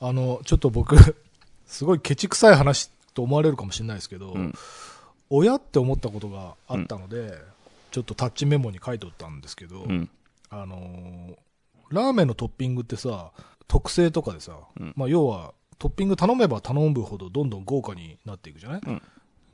[0.00, 0.96] あの、ちょっと僕、
[1.66, 4.54] すごいケチくさい話と思われるかもしれないですけど、うん。
[5.30, 7.34] 親って思ったことがあったので、
[7.90, 10.10] ちょっとタッチメモに書いておったんですけど、うん。
[10.50, 11.36] あのー
[11.88, 13.30] ラーメンのトッピングってさ、
[13.68, 14.92] 特製とかでさ、うん。
[14.96, 19.02] まあ要はトッピング頼めば頼むほどどんどん豪華になっていくじゃない、うん。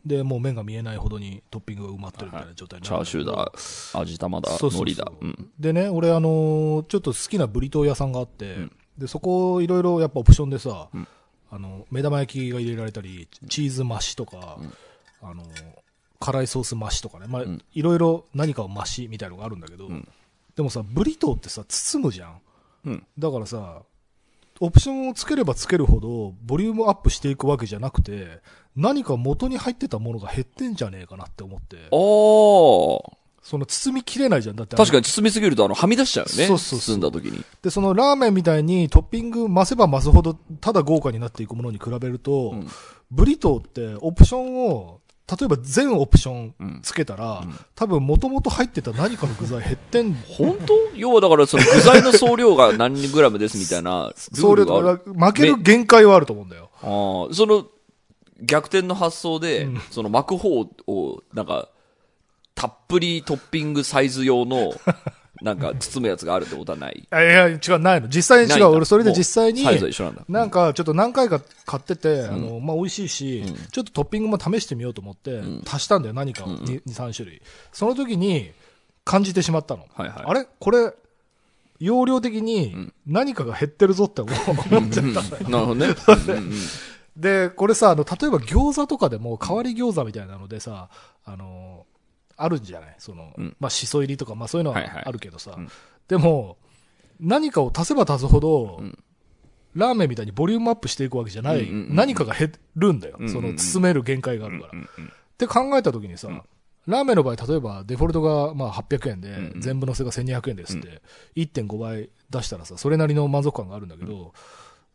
[0.06, 3.32] で、もう麺が見えないほどにトッピングが埋まってるみたいな状態にチなるんけど。
[3.34, 4.82] ャーシューだ、味玉だ、そうそうそう。
[4.82, 5.12] 海苔だ。
[5.20, 5.50] うん。
[5.60, 8.72] でね、俺あのーちょっと好きなブリトー屋さんがあって、ん
[9.02, 11.08] で、そこいろいろやっぱオプションでさ、うん。
[11.50, 14.58] あの、目玉焼きが入れられたり、チーズ増しとか、
[15.20, 15.48] あのー
[16.24, 17.42] 辛いソース増しとかね、ま
[17.74, 20.08] いろいろ何かを増しみたいなのがあるんだけど、ん。
[20.54, 22.40] でもさ、ブリトーってさ、包むじゃん。
[22.84, 23.06] うん。
[23.18, 23.82] だからさ、
[24.60, 28.40] オプションをつければつけるほど、ボリュームアップしていくわけじゃなくて、
[28.76, 33.21] 何か元に入ってたものが減ってんじゃねえかなって思って、おー。
[33.42, 34.56] その包みきれないじゃん。
[34.56, 36.46] だって確かに包みすぎるとあの、はみ出しちゃうよね。
[36.46, 37.44] そうそうそう包んだ時に。
[37.62, 42.68] で、そのラーメンみたいにトッピング増せば増すほど、ただ豪華になっていくものに比べると、ん
[43.10, 45.00] ブリトーってオプションを、
[45.30, 47.44] 例えば全オプションつけたら、
[47.74, 50.74] 多分元々入ってた何かの具材減ってん、本当？
[50.96, 55.26] 要はだからその具材の総量が何グラムですみたいな ルそれールが。
[55.28, 56.70] 負ける限界はあると思うんだよ。
[56.82, 57.66] ああ、その、
[58.40, 61.68] 逆転の発想で、その巻く方を、なんか、
[62.62, 64.72] たっぷりトッピングサイズ用の、
[65.42, 67.08] なんか包むやつがあるってことはない？
[67.10, 68.06] あいや、違う、ないの。
[68.08, 68.66] 実際に違う。
[68.66, 69.64] 俺、それで実際に
[70.28, 77.42] なんか、ちょっと何回か買ってて、あの、まあ、美味しいし、ちょっとトッピングも試してみようと思って、足したんだよ、何かを、2、3種類。
[77.72, 78.52] その時に、
[79.04, 79.88] 感じてしまったの。
[79.94, 80.46] はいはいあれ？
[80.60, 80.92] これ、
[81.80, 84.30] 容量的に何かが減ってるぞって思
[84.70, 85.48] 思っちゃった。
[85.50, 85.86] なるほどね。
[86.28, 86.52] うんうん
[87.16, 90.88] で、これさ、あの、例えば餃子とかでも、代わり餃子みたいなのでさ、
[91.26, 91.84] あの、
[92.36, 92.94] あるんじゃない？
[92.98, 93.56] その、ん。
[93.60, 95.02] まあ、しそ入りとか、まあ、そういうのははいはい。
[95.06, 95.68] あるけどさ、ん。
[96.08, 96.56] でも、
[97.20, 98.82] 何かを足せば足すほど、
[99.74, 103.16] ラーメンみたいにボリュームアップしていくわけじゃない、うんうんうん何かが減るんだよ。
[103.18, 103.32] んうんうん。
[103.32, 104.72] その、包める限界があるから。
[104.74, 106.28] うんうんって考えた時にさ、
[106.86, 111.02] ラーメンの場合、例えばデフォルトがまあ800円で、全部のせが1200円ですって、
[111.34, 114.34] 1.5倍出したらさ、それなりの満足感があるんだけど、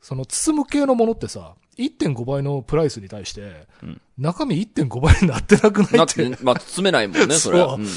[0.02, 3.68] その包む系のものってさ、1.5倍のプライスに対して、
[4.18, 5.94] 中身1.5倍になってなくない？
[5.94, 7.70] なっ、ってて、まあ、包めないもんね、 それは。
[7.72, 7.88] そううん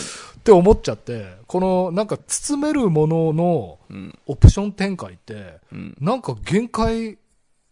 [0.41, 7.19] って思っちゃって、このなんか包めるもののんオプション展開って、んなんか限界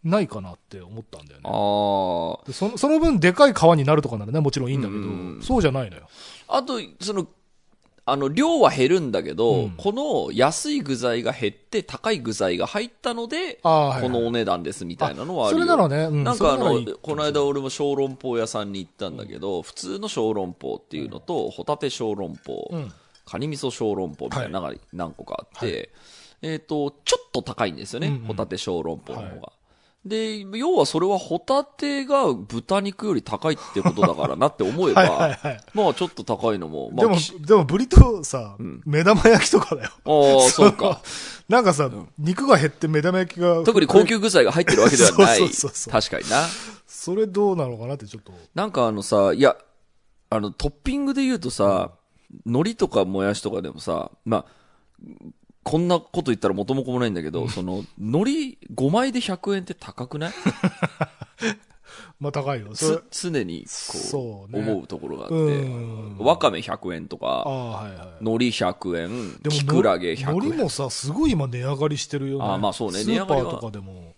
[0.03, 1.49] ないかなって思ったんだよね。
[1.49, 6.03] あでその分でかい川になるとかならね、もちろんいいんだけど、うんそうじゃないのよ。
[6.47, 6.57] あ。
[6.57, 7.27] あと、その、
[8.05, 9.69] あの、量は減るんだけど、うん。
[9.71, 13.69] この安い具材が減って高い具材が入ったので、こ
[14.09, 15.65] のお値段ですみたいなのはあるよ。
[15.65, 16.23] それならね、うん。
[16.23, 22.91] なんかあのいい、この間俺も小籠包屋さんに行ったんだけど、普通の小籠包っていうのと、ホタテ小籠包、うん。
[23.25, 25.91] カニ味噌小籠包みたいなのが何個かあって、
[26.41, 28.21] えっ、と、ちょっと高いんですよね、うんうん。
[28.21, 29.41] ホタテ小籠包の方が。
[29.41, 29.53] は
[30.05, 38.55] で、要はそれはホタテが豚肉より高いってことだからなって思えば、 はいはいはいまあちょっと高いのも、まあ、でもき、でもブリトーさ、
[38.85, 39.91] 目玉焼きとかだよ。
[40.05, 41.01] ああ、 そうか。
[41.49, 43.63] なんかさ、肉が減って目玉焼きが。
[43.63, 45.37] 特に高級具材が入ってるわけではない。
[45.39, 46.47] そうそうそう確かにな。
[46.87, 48.31] それどうなのかなってちょっと。
[48.55, 49.57] なんかあのさ、いや、
[50.29, 51.91] あの、トッピングで言うとさ、
[52.45, 54.45] 海苔とかもやしとかでもさ、まあ、
[55.63, 60.33] こんなこと言ったら元も子もないんだけど、その、海苔5枚で100円って高くない？
[62.19, 62.69] まあ高いよ。
[63.11, 63.65] 常に、
[64.11, 64.59] こう、ね。
[64.59, 65.49] 思うところがあっう
[66.13, 66.17] ん。
[66.17, 68.07] て、わかめ100円とああ、か、はいはい。
[68.21, 70.29] 海苔100円、でもきくらげ100円。
[70.37, 72.45] 海苔もさ、すごい今値上がりしてるよね。
[72.45, 73.03] あまあそうね。
[73.03, 74.13] 値上がりとかでも、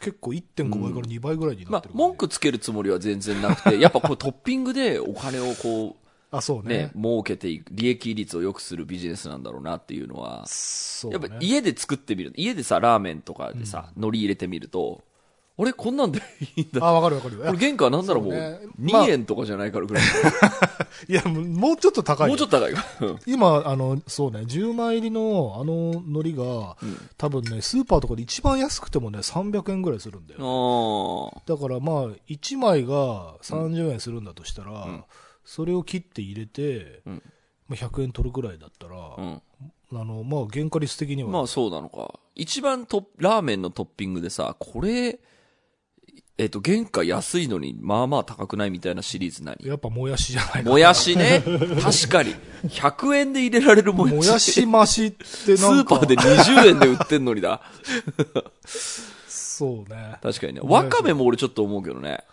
[0.00, 5.96] 結構1.5倍から2倍ぐらいになまあってる、からね、文句つけるつもりは全然なくて、やっぱこうトッピングでお金をこ
[6.30, 11.18] あ、そうう、ねね。、儲けていく、利益率を良くするビジネスなんだろうなっていうのは、そうね。
[11.20, 12.32] やっぱ家で作ってみる。
[12.36, 15.04] 家でさ、ラーメンとかでさ、海苔入れてみると、
[15.58, 16.20] あれこんなんで
[16.56, 16.84] いいんだ。
[16.84, 17.38] あ、わかるわかる。
[17.38, 18.60] これ原価なんだろうもう、そうね
[18.92, 20.04] まあ2円とかじゃないからぐらい。
[21.08, 22.28] いや、もうちょっと高いよ。
[22.28, 22.74] もうちょっと高い
[23.26, 26.76] 今、あの、そうね、10枚入りのあの海苔が、
[27.16, 31.32] 多分ね、スーパーとかで一番安くてもね、300円ぐらいするんだよ。
[31.36, 34.86] あだからまあ、1枚が30円するんだとしたら、
[35.46, 37.22] それを切って入れて、ん
[37.68, 39.42] まあ、100円取るぐらいだったら、あ、うん。
[39.92, 42.18] あの、まあ、原価率的には、まあそうなのか。
[42.34, 45.20] 一番トップ、ラーメンのトッピングでさ、これ、
[46.38, 49.56] えっ、と、原価安いのに、まあまあ高くないみたいなシリーズ何？
[49.64, 51.42] やっぱもやしじゃないかもやしね。
[51.80, 52.34] 確かに。
[52.64, 54.16] 100円で入れられるもやし。
[54.16, 57.62] もやし増しってスなんか、ーパーで20円で売ってんのにだ。
[59.26, 60.18] そうね。
[60.22, 60.60] 確かにね。
[60.62, 62.24] わかめも俺ちょっと思うけどね。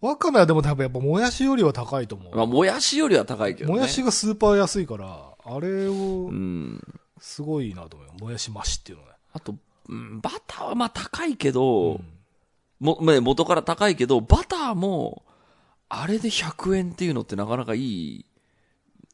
[0.00, 2.36] わかめはでも多分やっぱもやしよりは高いと思う。
[2.36, 3.76] まあ、もやしよりは高いけどね。
[3.76, 6.80] もやしがスーパー安いから、あれをう、ん。
[7.20, 8.14] すごいなと思うよ。
[8.20, 9.10] もやし増しっていうのね。
[9.32, 9.56] あと、
[9.88, 12.00] うん、バターはまあ高いけど、
[12.80, 15.24] も、まあ元から高いけど、バターも、
[15.88, 18.26] あれで100円っていうのってなかなかいい、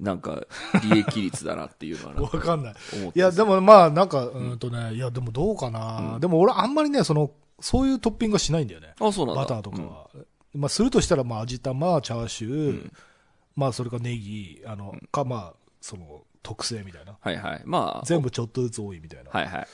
[0.00, 0.42] なんか、
[0.90, 2.74] 利益率だなっていうのは わかかんない。
[3.14, 6.18] いや、でもまあ、なんか、うんとね、いや、でもどうかな。
[6.20, 7.30] でも俺あんまりね、その、
[7.60, 8.94] そういうトッピングはしないんだよね。
[9.00, 9.42] あ、そうなんだ。
[9.42, 10.10] バターとかは。
[10.54, 12.92] まあ、するとしたら、まあ、味玉、チャーシュー、
[13.56, 17.16] まあ、それかネギ、あの、か、まあ、その、特製みたいな。
[17.20, 17.62] はいはい。
[17.64, 19.66] まあ、全部ちょっとずつ多いみたいなはいはい。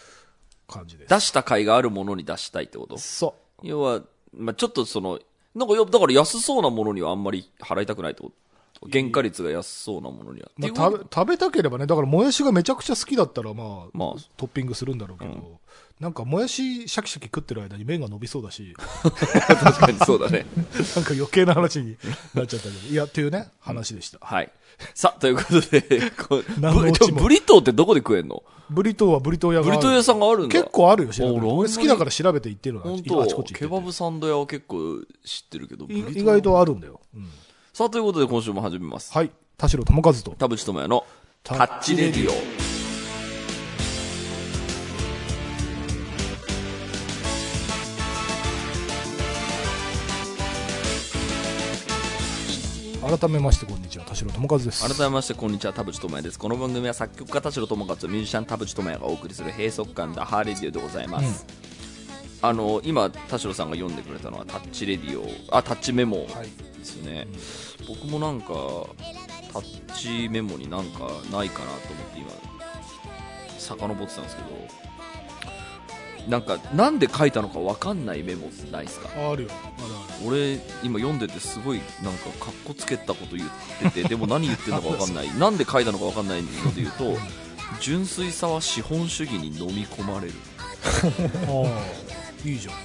[0.69, 1.11] 感じです。
[1.11, 2.97] 出した甲斐があるものに出したいってこと？
[2.97, 3.35] そ
[3.65, 5.19] 要は、まあちょっとその、
[5.53, 8.31] なんかやだから安そうなものにはあんまり払いたくないってこ
[8.81, 8.89] と？
[8.89, 10.51] 原価率が安そうなものには。
[10.57, 10.61] う。
[10.61, 15.61] まあ、食べ、食べたければね、だから、もやしがめちゃくちゃ好きだったら、まあ、まあトッピングするんだろうけど、
[16.01, 20.47] なんか、もやしシャキシャキ食ってる間に麺が伸びそうだし、確かにそうだね。
[20.97, 21.97] なんか余計な話に
[22.35, 24.19] なっちゃったけど、いや、っていうね、話でした。
[24.23, 24.51] はい。
[24.95, 28.43] さあ、ということで、こブ ブリトーってどこで食えんの？
[28.71, 30.53] ブリトーはブリトー屋があるブリトー屋さんがあるんだ。
[30.53, 37.01] 結構あるよ、調べ俺俺好きだから調べて行ってるの本あちこちケバブサンド屋は結構知ってるけど、意外とあるんだよ。
[37.15, 37.29] うん
[37.73, 39.13] さあ、ということで今週も始めます。
[39.13, 39.31] はい。
[39.57, 40.31] 田代智和と。
[40.33, 41.05] 田淵智也の
[41.43, 42.60] タタッチレディオ。
[53.19, 54.05] 改めまして、こんにちは。
[54.05, 54.89] 田代智和です。
[54.89, 61.45] 改めましてこんにちは田淵智也ですこの番組は作曲家田代智和とミュージシャン田淵智也がお送りする閉塞感ダハーレディオでございます、
[62.41, 65.27] あの今田代さんが読んでくれたのはタッチレディオ
[65.57, 66.27] あタッチメモはい。
[66.79, 67.27] ですよね、
[67.89, 68.55] 僕もなんか
[69.53, 71.01] タッチメモになんか
[71.33, 72.31] ないかなと思って今
[73.59, 74.49] 遡ってたんですけど
[76.29, 79.09] なんかなんで書いたのか分かんないメモないですか？
[79.17, 79.49] ああるよ。
[79.51, 83.49] あるあ俺今読んでてすごいなんかかっこつけたこと言っ
[83.93, 87.17] ててでも何言ってるのか分かんない なんで書いたのか分かんないので言うと
[87.81, 90.35] 純粋さは資本主義に飲み込まれる。
[92.45, 92.75] いいじゃん。
[92.75, 92.81] か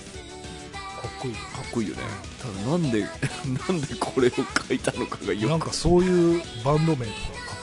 [1.08, 1.40] っこいいよ。
[1.40, 2.02] かっこいいよね
[2.42, 3.02] ただなんで
[3.70, 4.32] なんでこれを
[4.68, 7.55] 書いたのかがよなんかそういうバンド名とか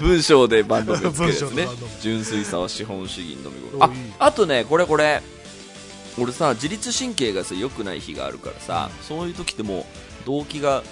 [0.00, 1.46] 文章でバンド名つけるやつね。
[1.46, 1.92] 文章でバンド名。
[2.00, 3.84] 純粋さは資本主義に飲み込む
[4.18, 5.22] ああとねこれこれ。
[6.18, 9.84] 俺さ自律神経がさ良くない日があるからさ、そういう時ってもう
[10.24, 10.82] 動悸が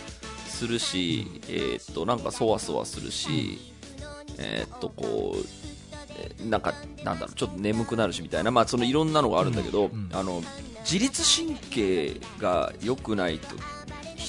[0.46, 3.58] するし、えーっとなんかそわそわするし、
[4.38, 5.38] えーっとこう
[6.19, 6.75] えーなんか
[7.05, 10.17] なんだろうちょっと眠くなるしみたいなまあそのいろんなのがあるんだけど、うんうん。
[10.17, 10.43] あの
[10.81, 13.56] 自律神経が良くないと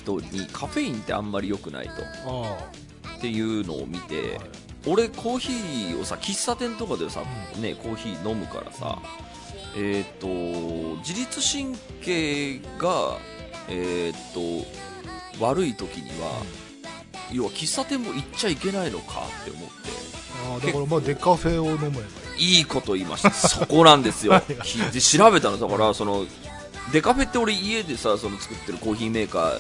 [0.06, 1.94] 人にカフェインってあんまり良くないと。
[2.26, 2.58] あ
[3.18, 4.40] っていうのを見て、
[4.88, 7.22] 俺コーヒーをさ喫茶店とかでさ、
[7.60, 9.00] ねコーヒー飲むからさ、
[9.76, 10.28] えっ、と
[10.98, 13.18] 自律神経が
[13.68, 16.32] えっ、と悪い時には、
[17.32, 19.76] 要は喫茶店も行っちゃいけないのかって思って。
[20.52, 22.02] ああ、だからまあデカフェを飲めば
[22.38, 22.66] いい。
[22.66, 23.32] こと言いました。
[23.32, 24.34] そこなんですよ。
[24.34, 24.42] はい。
[24.42, 25.58] 聞いて調べたの。
[25.58, 26.26] だからその
[26.92, 29.60] デカフェって俺家でさその作ってるコーヒーメーカー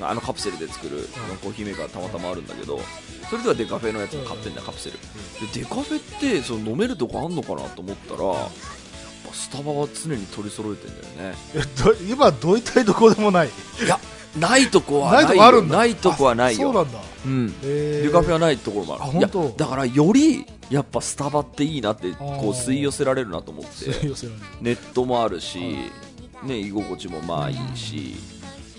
[0.00, 1.08] あのカプセルで作る、
[1.42, 2.80] コーヒーメーカーたまたまあるんだけど
[3.30, 4.54] それではデカフェのやつも買ってん。
[4.54, 4.98] だよカプセル
[5.52, 8.36] でデカフェってその飲めるとこあんのかなと思ったらやっ
[9.26, 11.36] ぱスタバは常に取り揃えてんだよね。
[12.08, 13.48] 今、どいたいどこでもない。
[13.48, 13.50] い
[13.88, 13.98] や
[14.38, 15.76] ないとこはないないよとこあるんだ。
[15.76, 16.70] ないとこはないよ。
[16.70, 17.00] あそうなんだ。
[17.24, 17.54] うん。
[17.62, 19.18] えデカフェはないところもある。
[19.18, 23.70] いやだからよりやっぱスタバっていいなってこう吸い寄せられるなと思って。
[23.70, 24.44] 吸い寄せられる。
[24.60, 25.76] ネットもあるし、
[26.42, 28.16] ね、居心地もまあいいし、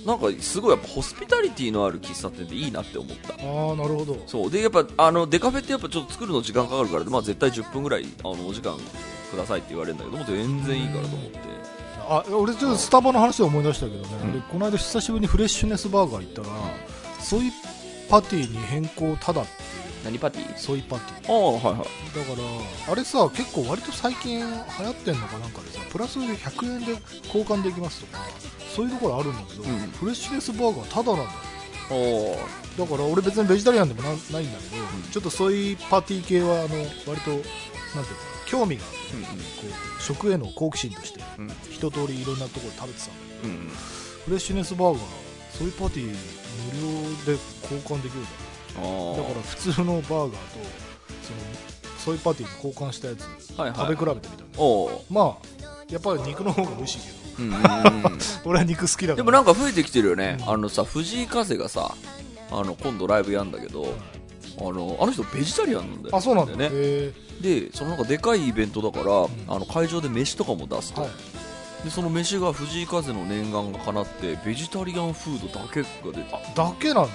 [0.06, 3.34] なんかすごいやっぱホスピタリティのある喫茶店でいいなって思った。
[3.34, 4.22] ああ、なるほど。
[4.28, 4.52] そう。
[4.52, 8.78] でやっぱあのデカフェってやっぱちょっと作るの時間かかるから、まあ、絶対10分ぐらいあのお時間
[9.32, 11.40] くださいって言われるんだけどもう全然いいからと思って。
[12.08, 14.34] あ俺ちょっとスタバの話で思い出したけどね、うん。
[14.34, 16.48] でこの間久しぶりにフレッシュネスバーガー行ったら、
[17.20, 17.52] ソイ
[18.08, 21.86] パティに変更ただっていう何パティソイパティああはいはい。
[22.16, 22.42] だか
[22.88, 26.92] らあれさ結構割と最近流行ってんのかなんかでさプラスで100円で
[27.26, 28.20] 交換できますとか
[28.76, 31.40] そういうところあるんだけど、うんフレッシュネスバーガーただなんだよ。
[31.92, 32.38] お
[32.82, 37.42] だから俺別にベジタリアンでもなないんだけど、ちょっとソイパティ系はあの割となんていうか
[38.48, 39.24] 興味があってうん。
[39.24, 39.30] こ
[39.98, 41.52] う食への好奇心としてうん。
[41.72, 43.70] 一通りいろんなところで食べてたんだけどうんうん。
[44.26, 45.02] フレッシュネスバーガー
[45.58, 46.12] ソイパティ無
[46.82, 48.45] 料で交換できるんだあ
[48.76, 50.38] だから普通のバーガーと
[51.24, 51.40] その
[51.98, 53.80] ソイパティに交換したやつはいはい。
[53.96, 58.10] 食べ比べてみたおーまあやっぱり肉の方が美味しいけうんうんうんど
[58.46, 59.16] 俺は肉好きだから。
[59.16, 60.50] でもなんか増えてきてるよね、うん。
[60.50, 61.94] あのさ藤井風がさ
[62.52, 63.94] あの今度ライブやんだけど、
[64.60, 66.56] あのあの人ベジタリアンなんだよあそうなんだ。
[66.56, 66.70] ね。
[66.72, 71.12] へでそのなんかでかいイベントだから、あの会場で飯とかも出すと、はい。
[71.84, 76.22] でその飯が藤井風の念願が叶ってベジタリアンフードだけが出
[76.54, 77.10] ただけなんだ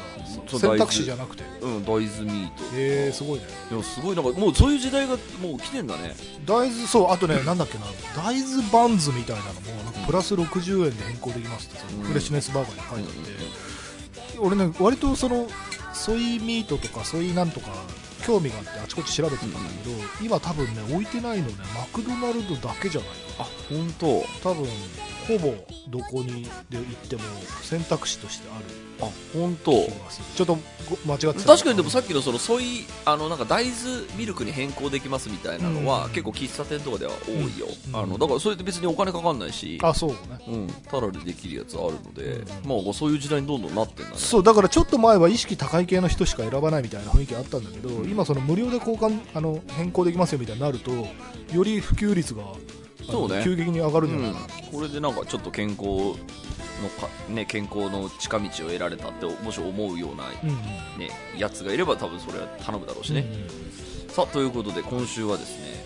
[0.58, 1.44] 選択肢じゃなくて。
[1.60, 3.44] うん大豆ミートへえすごいね。
[3.70, 6.14] いやすごいなんかもうそういう時代がもう来てんだね。
[6.44, 7.84] 大豆そうあとねなんだっけな。
[8.16, 12.02] 大豆バンズみたいなのもなんかプラス60円で変更できますってうん。
[12.04, 15.46] フレッシュネスバーガーに書いてあって、俺ね割とその
[15.92, 17.66] ソイミートとかソイなんとか
[18.24, 24.50] 興味があってあちこち調べてたんだけど、今多分ね置いてないのねマクドナルドだけじゃないあ本当。
[24.50, 24.66] 多分
[25.38, 25.54] ほぼ
[25.88, 27.22] どこにで行っても
[27.62, 28.64] 選択肢としてある
[29.02, 29.72] あ本当。
[29.72, 30.58] ちょっと
[30.88, 31.52] ご間違ってた。
[31.52, 33.74] 確かにでもさっきのそのソイあのなんか大豆
[34.16, 36.10] ミルクに変更できますみたいなのは、うん。
[36.10, 37.96] 結構喫茶店とかでは多いよ、うん。
[37.96, 39.78] あのだからそれって別にお金かかんないし。
[39.82, 40.16] あそうね。
[40.48, 42.84] うん、ただでできるやつあるので、うん。
[42.84, 44.18] まあそういう時代にどんどんなってんだね。
[44.18, 52.42] そうだからちょっと前は意識高い系の人しか選ばないみたいな雰囲気あったんだけど、今その無料で交換あの変更できますよみたいになるとより普及率が
[53.10, 53.42] そうね。
[53.44, 54.32] 急激に上がるんじゃうない？
[54.32, 56.14] かな、ん、これでなんかちょっと健康の
[56.98, 60.28] か、ね、健康の近道を得られたってもし思うような、
[60.98, 63.26] ね、やつがいれば多分それは頼むだろうしね、
[64.08, 65.84] さあということで今週はですね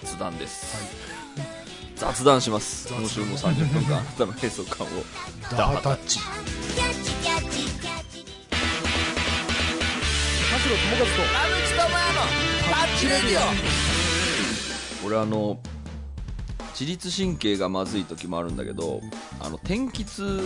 [0.00, 0.76] 雑談です、
[1.96, 2.88] 雑談します。
[2.92, 4.90] 今週も30分間あなたの閉塞感を。
[5.50, 6.20] ダハタッチ。
[6.20, 6.24] 田
[10.58, 11.06] 代友和と
[15.06, 15.58] 俺あの
[16.78, 19.00] 自律神経がまずい時もあるんだけど
[19.40, 20.40] あの天気痛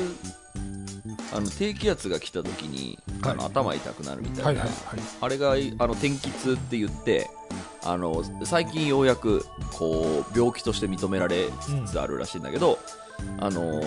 [1.35, 5.01] あの低気圧が来た時に、あのはい頭痛くなるみたいな、はいはいはい。
[5.21, 7.31] あれがあの天気痛って言って
[7.83, 11.49] あの最近ようやくこう病気として認められ
[11.87, 12.79] つつあるらしいんだけど、
[13.39, 13.83] あの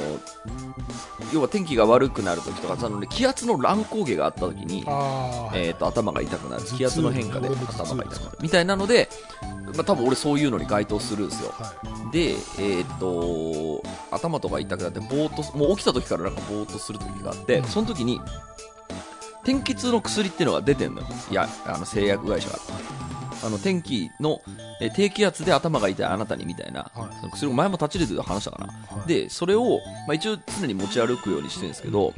[1.34, 6.64] 要は天気が悪くなる時とかその、ね、気圧の乱高下があった時にあーえー、と頭が痛くなる。
[6.64, 8.38] 気圧の変化で頭が痛くなる。
[8.42, 9.10] みたいなので、
[9.42, 11.52] まあ、多分俺そういうのに該当するんですよ。
[11.52, 11.74] は
[12.12, 17.66] で、えー、と頭とか痛くなってぼーっともう起きた時からなんかぼーっとする時があって、うん。
[17.66, 18.22] その時に
[19.44, 21.08] 天気痛の薬っていうのが出てんのよ。
[21.32, 22.58] いやあの製薬会社が
[23.44, 24.42] あの天気の、
[24.82, 27.16] えー低気圧で頭が痛いあなたにみたいな、はい。
[27.20, 29.08] その薬を前も立ちレで話したかな、はい。
[29.08, 32.14] でそれを、まあ、一応常に持ち歩くようにしてるんですけど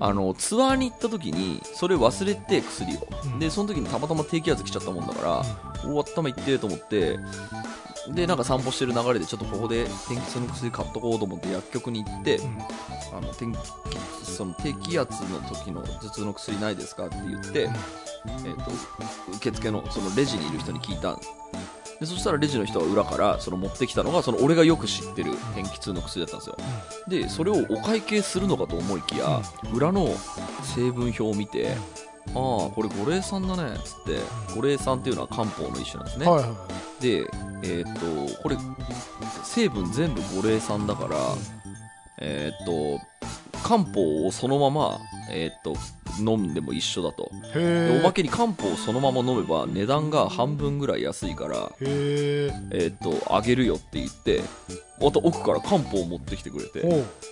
[0.00, 3.38] あのツアーに行った時にそれ忘れて薬を、うん。
[3.38, 5.44] でその時にたまたま低気圧来ちゃったもんだか
[5.84, 7.18] ら、おお頭いってと思って
[8.08, 12.58] でなんか散歩してる流れでちょっとここで天気痛の薬買っとこうと思って薬局に行って、うん。
[13.16, 13.58] あの天気
[14.24, 17.68] その低気圧の時の頭痛の薬ないですかって言って、
[18.26, 18.70] えー、と
[19.36, 21.18] 受付のそのレジにいる人に聞いた
[22.00, 26.56] でそしたらレジの人が裏からその持ってきたのがその俺がよく知ってる天気痛の薬だったんですよ。
[27.06, 29.40] でそれをお会計するのかと思いきや、
[29.72, 30.08] 裏の
[30.74, 31.76] 成分表を見て、
[32.28, 34.18] ああこれ五苓散だねっつって
[34.54, 36.54] 五苓散っていうのは漢方の一種なんですね、はいは
[37.00, 37.26] で
[37.64, 38.56] えっ、とこれ
[39.44, 41.16] 成分全部五苓散だから、
[42.18, 43.00] えっ、と
[43.62, 44.98] 漢方をそのまま、
[45.30, 45.74] えっと
[46.20, 47.30] 飲んでも一緒だと。
[47.54, 54.42] おまけに漢方をそのまま飲めば値段が半分ぐらい安いから、へええっとあげるよって言って
[55.00, 56.80] また奥から漢方を持ってきてくれて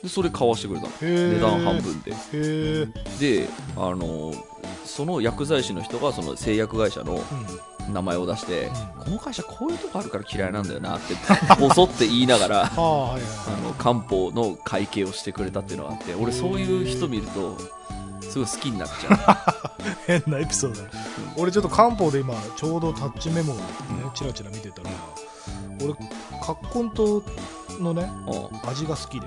[0.02, 0.92] でそれ買わしてくれたの。
[1.00, 2.12] 値段半分で。
[3.18, 4.32] であの
[4.85, 7.23] その薬剤師の人がその製薬会社のうん。
[7.93, 8.71] 名前を出して、ん。
[8.99, 11.14] この会社こういうとこあるから嫌いなんだよなって
[11.59, 17.57] ボソって言いながらはあの漢方の会計をしてくれたっていうのがあって俺そういう人見ると
[18.29, 19.62] すごい好きになっちゃ
[20.07, 20.90] 変なエピソードだね。
[21.37, 23.62] 俺ちょっと漢方で今ちょうどタッチメモをね
[24.14, 24.90] チラチラ見てたら
[25.83, 25.95] 俺
[26.40, 26.90] 葛根
[27.79, 29.26] 湯のねう、うん、あ味が好きで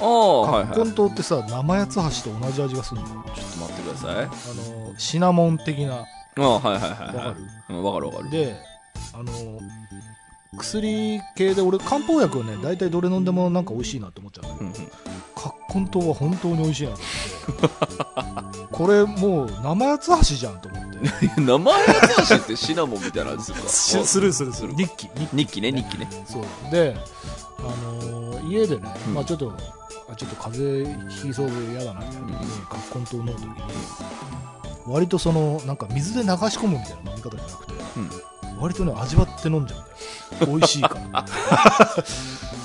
[0.00, 0.66] あはいはい。
[0.78, 4.24] 葛根湯ってさ生八つ橋と同じ味がするんだよちょっと待ってください。
[4.24, 6.04] あのシナモン的な。
[6.38, 7.40] ああはいはいはいわかはる？
[7.40, 8.30] いうんわかるわかる。
[8.30, 8.56] で
[9.14, 9.32] あの
[10.56, 14.84] 薬系で俺漢方薬はね大体どれ飲んでもなんか美味しいなって思っちゃうんだけど。
[14.84, 14.90] うんうん。
[15.34, 15.54] 葛
[15.86, 17.68] 根湯は本当に美味しいなと思
[18.48, 18.66] って。
[18.76, 21.40] これもう生八つ橋じゃんと思って。
[21.40, 23.68] 名前やつしってシナモンみたいな味するか？
[23.68, 24.74] し するするする。
[24.74, 25.36] 日記日記。
[25.36, 26.08] 日記ね日記ね。
[26.26, 26.42] そう。
[26.70, 26.96] で、
[27.58, 29.14] あのー家でね、うん。
[29.14, 29.52] まあ、ちょっと
[30.10, 33.54] あちょっと風邪ひきそうで嫌だなみたいな時に葛根湯飲む時に
[34.86, 37.72] 割とそのなんか水で流し込むみたいな飲み方じゃなくて
[38.60, 39.84] 割とね味わって飲んじゃうん
[40.38, 40.46] だよ。
[40.46, 41.24] 美味しいから。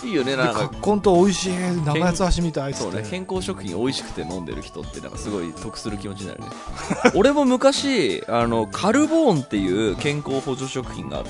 [0.05, 6.47] いいよねでなんか葛根湯美味しい生八つ橋みたいそうね健康食品美味しくて飲んでる人ってなんかすごい得する気持ちになるね。
[7.15, 11.29] 俺も昔あのカルボーンっていう健康補助食品があって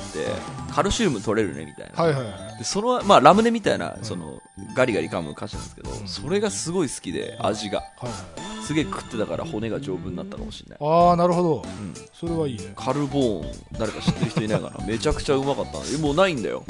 [0.73, 2.57] カルシウム取れるねみたいな、はいはいはい。
[2.57, 4.41] でそのまあラムネみたいなその
[4.75, 7.79] ガリガリ噛む菓子なんですけど、んそれがすごい好きで味が。
[7.79, 8.55] はいはい。
[8.65, 11.63] すげえ食ってたから骨が丈夫になったかもしれない、ああなるほど。
[11.63, 12.73] うん、それはいいね。
[12.75, 14.54] カルボーン誰か知ってる人いない？
[14.59, 15.79] かなめちゃくちゃうまかった。
[15.79, 16.63] のえもうないんだよ。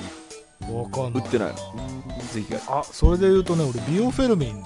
[0.72, 1.24] わかんない。
[1.24, 1.48] 売ってない。
[1.50, 1.56] の
[2.34, 4.63] ぜひがあそれで言うとね俺ビオフェルミンね。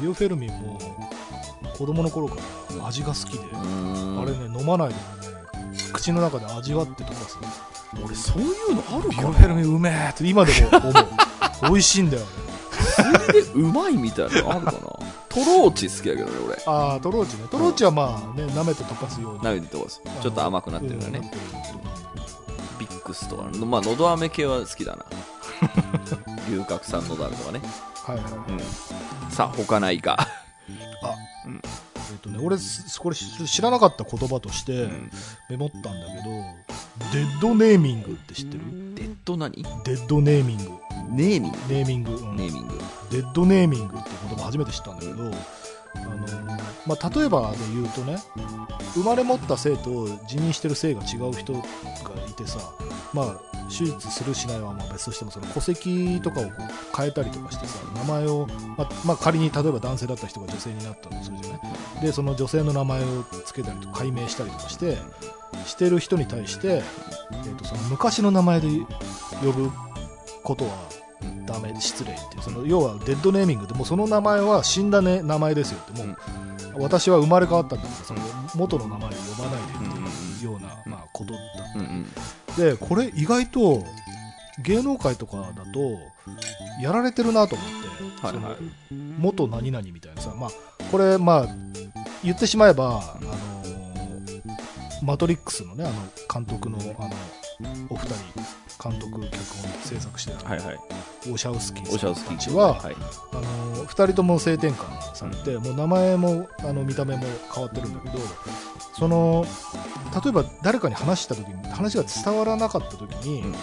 [0.00, 0.78] ビオフェルミンも
[1.76, 2.36] 子供の頃か
[2.78, 5.00] ら味が好きで、あれね飲まないでも
[5.70, 7.38] ね口の中で味わってとかす
[8.04, 9.22] 俺そういうのあるかな？
[9.22, 10.92] ビオフェルミンうめえって今でも思う。
[11.62, 12.28] 美味しいんだよね。
[13.32, 14.78] でうまいみたいなのあるかな？
[15.28, 16.56] トローチ好きやけどね俺。
[16.66, 17.44] ああトローチね。
[17.50, 19.40] トローチはまあね舐めて溶かすように。
[19.42, 20.00] 鍋で飛ばす。
[20.22, 21.30] ちょっと甘くなってるからね。
[21.82, 21.85] うん
[23.16, 25.04] スとかまあのど飴系は好きだな。
[26.48, 27.60] 龍角散のど飴とかね。
[28.04, 28.24] はいはい。
[28.52, 29.30] うん。
[29.30, 30.28] さあ他ないか。
[32.08, 35.10] えっとね俺すこれ知知らなかった言葉としてうん。
[35.50, 36.30] メモったんだけど
[37.12, 38.62] デッドネーミングって知ってる？
[38.94, 39.62] デッド何？
[39.84, 40.70] デッドネーミング。
[41.10, 41.58] ネーミング。
[41.68, 42.36] ネーミング、うん。
[42.36, 42.80] ネーミング。
[43.10, 45.30] デッドネーミングって言葉初めて知ったんだけど、
[46.86, 48.16] まあ、例えばで言うとね
[48.94, 49.90] 生まれ持った性と
[50.30, 51.60] 自認してる性が違う人が
[52.28, 52.60] いてさ、
[53.12, 53.36] まあ、
[53.68, 58.46] 手術するしないはまあ別としてもその戸籍とかをこう変えたりとかしてさ名前を、
[58.78, 61.60] まあまあ、仮に例えば男性だった人が女性になったとするじゃない？
[62.02, 63.04] でその女性の名前を
[63.46, 64.96] 付けたりとか解明したりとかして
[65.66, 66.82] してる人に対して、
[67.32, 68.68] えー、とその昔の名前で
[69.42, 69.72] 呼ぶ
[70.44, 70.70] ことは
[71.46, 72.42] ダメ失礼っていう。
[72.42, 76.02] その要はデッドネーミングってもうその名前は死んだ、ね、名前ですよって。
[76.02, 76.16] もう、
[76.78, 78.20] 私は生まれ変わったんだからその
[78.54, 81.40] 元の名前を呼ばないでっていうような、まあ、ことだ
[81.76, 82.06] うんうん。
[82.56, 83.82] でこれ意外と
[84.62, 85.98] 芸能界とかだと
[86.80, 88.56] やられてるなと思って、その
[89.18, 90.50] 元何々みたいなさ、まあ、
[90.90, 91.46] これまあ
[92.24, 93.34] 言ってしまえば、あの
[95.02, 95.94] マトリックスのねあの
[96.32, 97.10] 監督のあの
[97.88, 100.78] お二人監督脚本制作してる、はいはい。
[101.32, 102.96] オシャウスキーさんたちは、はい。
[103.32, 108.18] あの2人とも性転換されて、もう名前もあの見た目も変わってるんだけど
[108.98, 109.46] その
[110.22, 113.54] 例えば誰かに話した時に話が伝わらなかった時に、うんうん。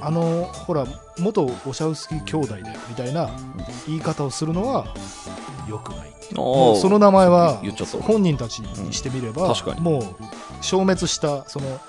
[0.00, 0.86] あのほら
[1.18, 3.30] 元オシャウスキー兄弟だよみたいな
[3.86, 4.86] 言い方をするのは
[5.68, 7.62] 良くないその名前は
[8.02, 9.82] 本人たちにしてみれば、うん。
[9.82, 10.02] もう
[10.60, 11.80] 消滅したその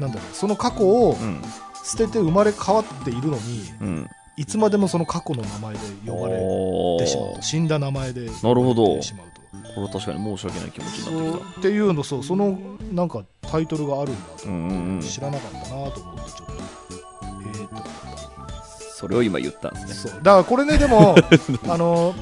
[0.00, 1.42] なんだろうその過去をうん。
[1.82, 4.08] 捨てて生まれ変わっているのにうん。
[4.36, 7.36] いつまでもその過去の名前で呼ばれおてしまうー。
[7.36, 9.40] と死んだ名前でなるほど呼ばれてしまうと。
[9.74, 12.58] これは確かに申し訳ない気持ちになってきっていうのそうその
[12.92, 15.00] なんかタイトルがあるんだとたうんうんうん。
[15.00, 18.62] 知らなかったなと思ってちょっとえー、って思った
[18.94, 20.12] それを今言ったんですね。
[20.12, 20.22] そう。
[20.22, 21.14] だからこれねでも
[21.68, 22.14] あの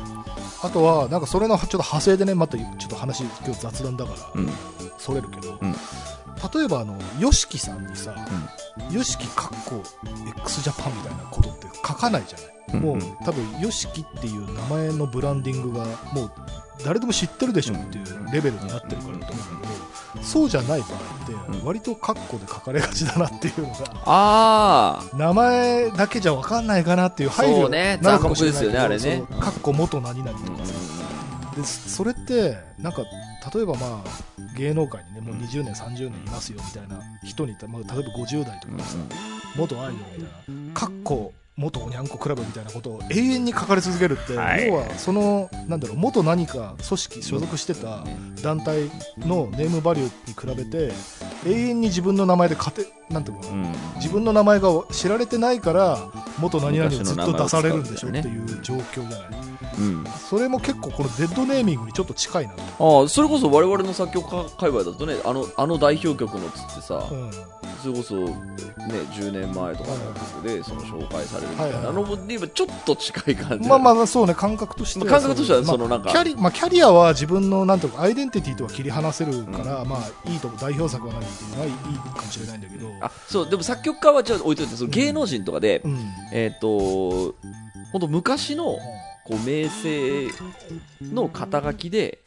[0.63, 4.51] あとはなんかそれのちょっと派生でねまたちょっと話今日雑談だから、うん。
[4.99, 5.75] それるけど、うん
[6.55, 8.15] 例えばあの YOSHIKI さんにさ
[8.91, 9.83] 「YOSHIKI かっこ
[10.39, 12.39] x ジャパンみたいなことって書かないじゃ
[12.73, 16.33] ない、もう多分 YOSHIKI っていう名前のブランディングがもう
[16.85, 19.69] 誰でも知ってるでしょっていうレベルになってるからだと思うんだ
[20.07, 20.91] けどそうじゃない場合
[21.55, 23.75] って割とカッコで書かれがちだなっていうのが
[24.05, 27.69] ああ名前だけじゃ分かんないかなっていう配慮
[28.01, 29.27] なのかもしれないけど残酷ですよねあれね。
[29.31, 30.75] そうかっこ元何々とかさ、
[31.57, 33.03] でそれってなんか
[33.55, 34.05] 例えばまあ
[34.57, 38.97] 芸能界にねもう20年30年いますよみたいな人に、まあ、例えば50代とかでさ、
[39.57, 40.75] 元アイドルみたいな。
[40.75, 44.69] かっこ元おにゃんこクラブみたいなことを永遠に書かれ続けるって、はい。
[44.69, 48.05] 要はそのなんだろう元何か組織所属してた
[48.43, 50.93] 団体のネームバリューに比べて
[51.45, 53.73] 永遠に自分の名前で勝てなんていううん。
[53.97, 55.99] 自分の名前が知られてないから
[56.39, 59.49] 元何々をずっと出されるんでしょっていう状況じゃない。
[59.79, 60.05] うん。
[60.29, 67.31] それも結構このデッドネーミングにちょっと近いなと、ああそれこそ我々の作曲家界隈だとねあのあの代表曲のっつってさ、うん、
[67.83, 68.31] それこそ、ね、
[69.13, 74.35] 10年前とかの曲でその紹介されるみたいな、あのに今ちょっと近い感じまあまあそうね。
[74.35, 76.07] 感覚としてはまあ感覚としてはそのなんか。
[76.07, 85.99] まあ、キャリまあ、キャリアは自分のなんていうかアイデンティティとは切り離せるから、まあいいと代表作は何っていうのはいいいいかもしれないんだけどあそうでも作曲家はじゃあ置いといてその芸能人とかで、うん。
[86.33, 87.35] えっ、と
[87.93, 88.79] 本当昔の
[89.25, 90.29] こう名声
[91.03, 92.21] の肩書きで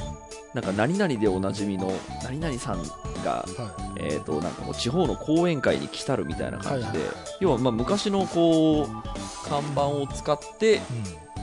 [0.53, 1.91] なんか何々でおなじみの
[2.23, 2.83] 何々さん
[3.23, 7.15] が、はえー、となんかもう地方の講演会に来たるみたいな感じで、はいはいはい。
[7.39, 10.83] 要はまあ昔のこう看板を使って、い、うん。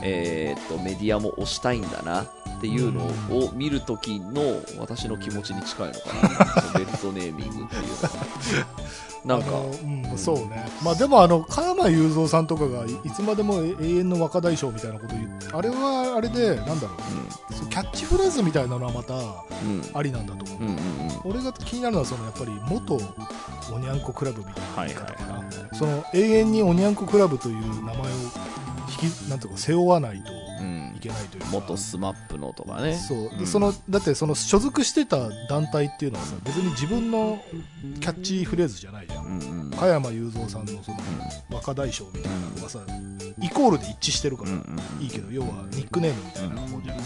[0.02, 3.04] えー、とメディアも推したいんだなっていうの
[3.36, 4.42] を見るときの
[4.78, 6.62] 私の気持ちに近いのかな。
[6.62, 9.48] そのレッドネーミングっていうなんか。
[9.82, 17.54] うん、そうね、まあ、でもあの加山雄三さんとかがいいつまでも永遠の若大将みたいなこと言ってあれはあれでなんだろう。
[17.54, 19.14] そうキャッチフレーズみたいなのはまた
[19.98, 20.78] ありなんだと思う、うんうんうん。
[21.24, 22.98] 俺が気になるのはそのやっぱり元
[23.72, 28.04] おにゃんこクラブみたいな言い方かな、はいはいその永遠におにゃんこクラブという名前を
[29.02, 30.32] 引きなんていうか背負わないと。
[30.32, 30.37] うん
[30.98, 32.94] いけないというか、元スマップのとかね。
[32.94, 33.30] そう。
[33.30, 33.46] でん。
[33.46, 37.42] そのだってその所属してた団体っていうのはさ別に自分の
[38.00, 39.24] キャッチフレーズじゃないじゃん。
[39.24, 39.70] うんうん。
[39.70, 40.98] 加山雄三さんのその
[41.50, 42.80] 若大将みたいなのがさ
[43.40, 44.56] イコールで一致してるからうん
[44.98, 47.04] うんいいけど要はニックネームみたいなもんじゃない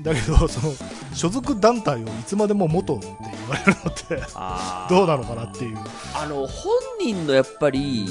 [0.00, 0.74] だけどその
[1.14, 5.78] 所属団体をいつまでも元って言われるのってどうなのかなっていう。
[6.14, 8.06] あの本人のやっぱり、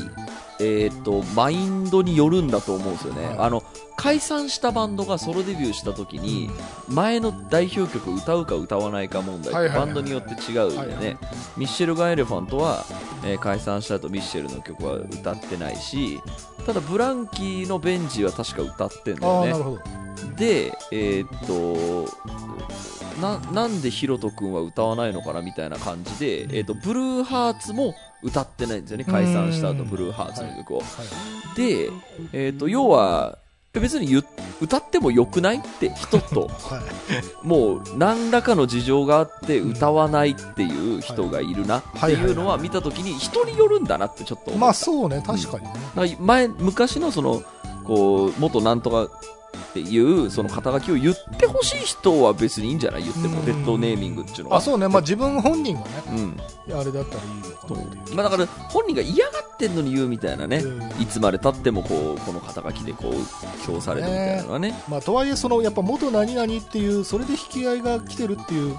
[0.61, 3.37] えー、とマインドによるんだと思うんですよね、はい。
[3.39, 3.63] あの
[3.97, 6.49] 解散したバンドがソロデビューした時に
[6.87, 11.17] 前の代表曲を歌うか歌わないか問題はいはいはいバンドによって違うんでね、はいはい
[11.57, 12.85] ミッシェルガン・エレファントは、
[13.25, 16.21] えー解散した後ミッシェルの曲は歌ってないし
[16.65, 19.81] ただブランキーのベンジは確か歌ってんだよね。
[20.37, 22.11] で、えーっと
[23.21, 27.93] ななんでヒロト君は歌わないのかなみたいな感じで、えーっとブルーハーツも
[28.23, 29.03] 歌ってないんですよね。
[29.03, 31.57] 解散した後うんブルーハーツの曲を、はい。
[31.57, 31.89] で、
[32.33, 33.37] えーっと要は
[33.73, 34.21] 別に言
[34.59, 36.47] 歌ってもよくないって人と。
[36.69, 36.81] は
[37.43, 37.47] い。
[37.47, 44.59] もう何らかの事情があって歌わないっていう人がいるなっていうのは見た時に人によるんだなってちょっと思った。
[44.59, 47.41] まあそうね確かにね、だから前昔のその
[47.85, 49.09] こう元なんとか
[49.57, 53.03] っていうその肩書きを言ってほしい人は別にいいんじゃない？
[53.03, 53.39] 言っても。
[53.39, 53.45] うん。
[53.45, 54.57] ペットネーミングっていうのは。
[54.57, 54.87] あそうね。
[54.87, 56.11] まあ自分本人がねう
[56.73, 56.77] ん。
[56.79, 58.15] あれだったらいいのかなっていう。
[58.15, 60.57] まあ、だから本人が嫌がってんのに言うみたいなね。
[60.57, 61.01] うん。
[61.01, 68.77] いつまでたってもこうこの肩書きでこう評されるみたいなのはねまあとはいえそのやっぱ元何々っていうそれで引き合いが来てるっていう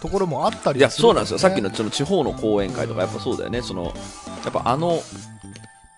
[0.00, 3.62] ところもあったりいやするそうなんですよ、さっきののその地方の講演会とかやっぱそうだよね。
[3.62, 3.90] そのや
[4.50, 5.00] っぱあの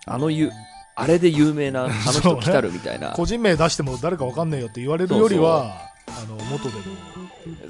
[0.07, 0.51] あのゆ
[0.99, 2.41] あれで有名なあの そうね。
[2.41, 3.11] 人来たるみたいな。
[3.11, 6.83] 個人名出しても誰かわかんねえよって言われるよりはあの元でも。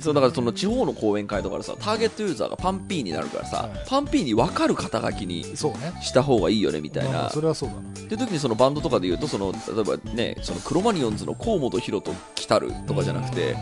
[0.01, 3.71] そうだからその地方の講演会とかでさターゲットユーザーがパンピーになるからさ、はい。
[3.87, 5.93] パンピーに分かる肩書きにそうね。
[6.03, 7.81] した方がいいよねみたいな、それはそうだな。
[7.81, 12.03] って時にそのバンドとかで言うとその例えばねそのクロマニヨンズの河本大翔
[12.37, 13.57] 来たるとかじゃなくて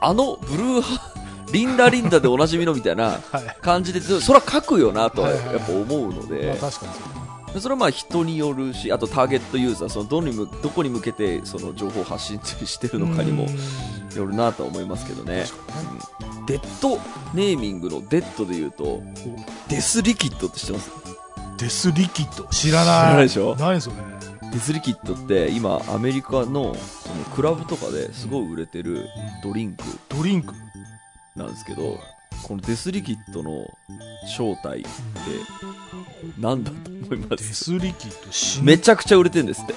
[0.00, 1.12] あのブルーハ
[1.52, 3.56] リンダリンダでおなじみのみたいな はい。
[3.60, 5.56] 感じでそれは書くよなとははいはいはい。
[5.56, 7.19] やっぱ思うので、まあ確かに
[7.58, 14.16] それはまあ人によるしあとターゲットユーザーそのどにむどこに向けてその情報を発信してるのかにもうん。
[14.16, 15.44] よるなとは思いますけどね。
[16.36, 16.46] うん。
[16.46, 16.96] デッド
[17.32, 19.02] ネーミングのデッドで言うと
[19.68, 20.90] デスリキッドって知ってます？
[21.58, 22.44] デスリキッド。
[22.48, 23.96] 知ら知らないないでしょ何それ
[24.52, 29.06] デスリキッドって今アメリカのそのクラブとかですごい売れてる
[29.44, 29.84] ドリンク。
[30.08, 30.54] ドリンク。
[31.36, 31.96] なんですけど
[32.42, 33.64] このデスリキッドの
[34.36, 34.88] 正体って
[36.38, 37.36] 何だと思います？
[37.36, 38.08] デスリキ
[38.62, 39.74] めちゃくちゃ売れてるんですって。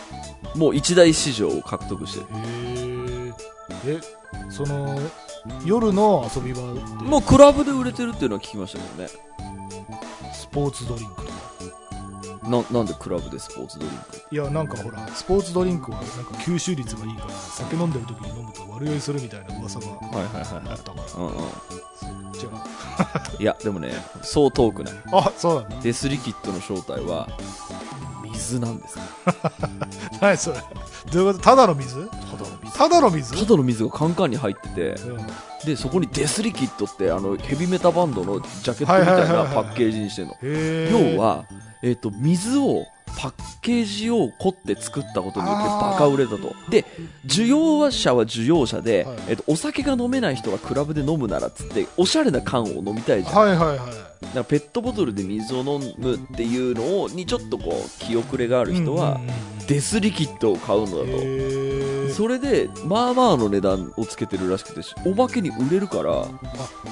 [0.56, 2.20] もう一大市場を獲得して。
[2.20, 2.26] る
[3.86, 4.00] へええ
[4.50, 5.00] その
[5.66, 6.80] 夜の遊び場で。
[7.06, 9.10] もうクラブで売れてるっていうのは聞きましたけどね。
[10.34, 11.33] スポーツドリンクとか
[12.50, 14.22] ななんでクラブでスポーツドリンク？
[14.32, 21.24] いやなんかほらスポーツドリンクはなんか吸収率がいいから酒飲んでる時に飲むと悪酔いするみたいな噂がはいはいはいあったから。
[21.24, 21.34] うんうん
[22.34, 22.50] じゃ
[23.40, 23.92] いやでもね
[24.24, 24.94] そう遠くない。
[25.12, 27.28] ああそうなんだデスリキッドの正体は
[28.34, 28.98] 水なんです
[30.20, 30.58] 何それ？
[31.12, 31.44] どういうこと？
[31.46, 32.08] ただの水？
[32.10, 32.78] ただの水。
[32.78, 33.32] ただの水？
[33.46, 35.28] ただの水がカンカンに入っててうん。
[35.66, 41.14] でそこにデスリキッドってあのヘビメタバンドのジャケットみたいなパッケージにしてるの。
[41.16, 41.46] 要は、
[41.84, 46.56] えー、と水をパッケージを凝って作ったことによってバカ売れたと。
[46.70, 46.86] で
[47.26, 49.18] 需要者は需要者で、はい。
[49.30, 59.20] えー、とお酒が飲めない人がクラブで飲むならっつっておしゃれな缶を飲みたいじゃん、はいはいはいだからペットボトルで水を飲むっていうのをにちょっとこう気遅れがある人は、
[59.68, 61.83] デスリキッドを買うのだと、
[62.14, 66.22] それでまあまあの値段をつけてるらしくておまけに売れるから。
[66.22, 66.26] あ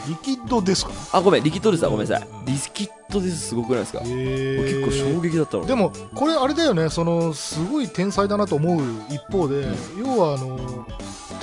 [0.07, 0.91] リキッドですか？
[1.13, 2.27] あごめんリキッドですわごめんなさい。
[2.27, 5.65] うんリキッドですすごくないですか、結構衝撃だったの。
[5.65, 9.67] でもこれあれだよねそのすごい天才だなと思う一方で、
[9.99, 10.87] 要はあの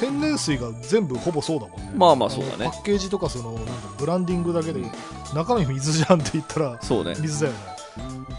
[0.00, 1.92] 天然水が全部ほぼそうだもんね。
[1.94, 2.64] まあまあそうだね。
[2.64, 4.80] のパッケージとかそのなんだブランディングだけで
[5.34, 7.14] 中身水じゃんって言ったらそうね。
[7.20, 7.58] 水だよね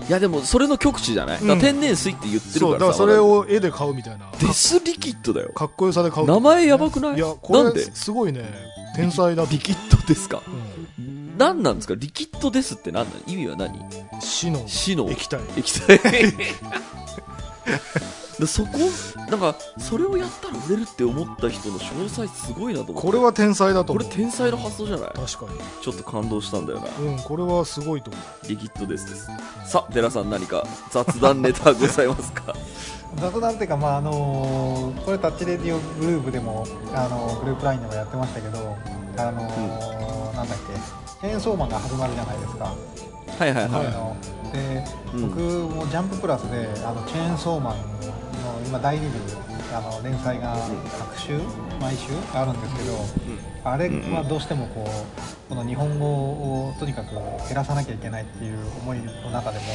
[0.07, 4.25] いやでもそれの極致じゃない、だから天然水って言ってるそうだからからさそれを絵で買うみたいな。
[4.39, 5.49] デスリキッドだよ。
[5.53, 7.15] かっこよさで買う名前やばくない？
[7.15, 7.85] いやこなんで？
[7.85, 8.51] れすごいね。
[8.95, 9.51] 天才だと。
[9.51, 10.41] リキッドですか？
[10.97, 11.37] うん。
[11.37, 11.93] 何なんですか？
[11.95, 13.79] リキッドですって何なの意味は何？
[14.19, 14.63] 死の。
[14.67, 15.09] 死の。
[15.11, 15.39] 液体。
[15.57, 15.99] 液体
[18.39, 18.69] でそこ
[19.29, 23.07] なんかそれをやったら売れるって思った人の詳細すごいなと思って。
[23.07, 24.09] これは天才だとこ思う。
[24.09, 25.09] れ天才の発想じゃない？
[25.09, 25.27] 確か
[25.81, 26.87] ちょっと感動したんだよな。
[27.03, 28.47] にうんこれはすごいと思う。
[28.47, 29.29] リキッドですです。
[29.65, 32.53] さあ寺さん何か雑談ネタございますか？
[33.19, 38.77] 雑談っていうか、まああのこれタッチレディオグループでも、あのグループラインでもやってましたけど、
[39.17, 40.57] あのなんだっ
[41.19, 41.27] け？
[41.27, 42.73] チェーンソーマンが始まるじゃないですか、
[43.37, 44.15] はいはいはい、あの
[44.53, 45.21] でうん。
[45.29, 45.39] 僕
[45.75, 47.75] もジャンププラスであのチェーンソーマン
[48.39, 49.07] の今第2部
[49.75, 50.55] あの連載が
[50.97, 51.39] 各週
[51.79, 52.97] 毎週あるんですけど、
[53.63, 57.13] あれはどうしてもこうこの日本語をとにかく
[57.47, 59.65] 減らさなきゃいけないっていう思いの中でも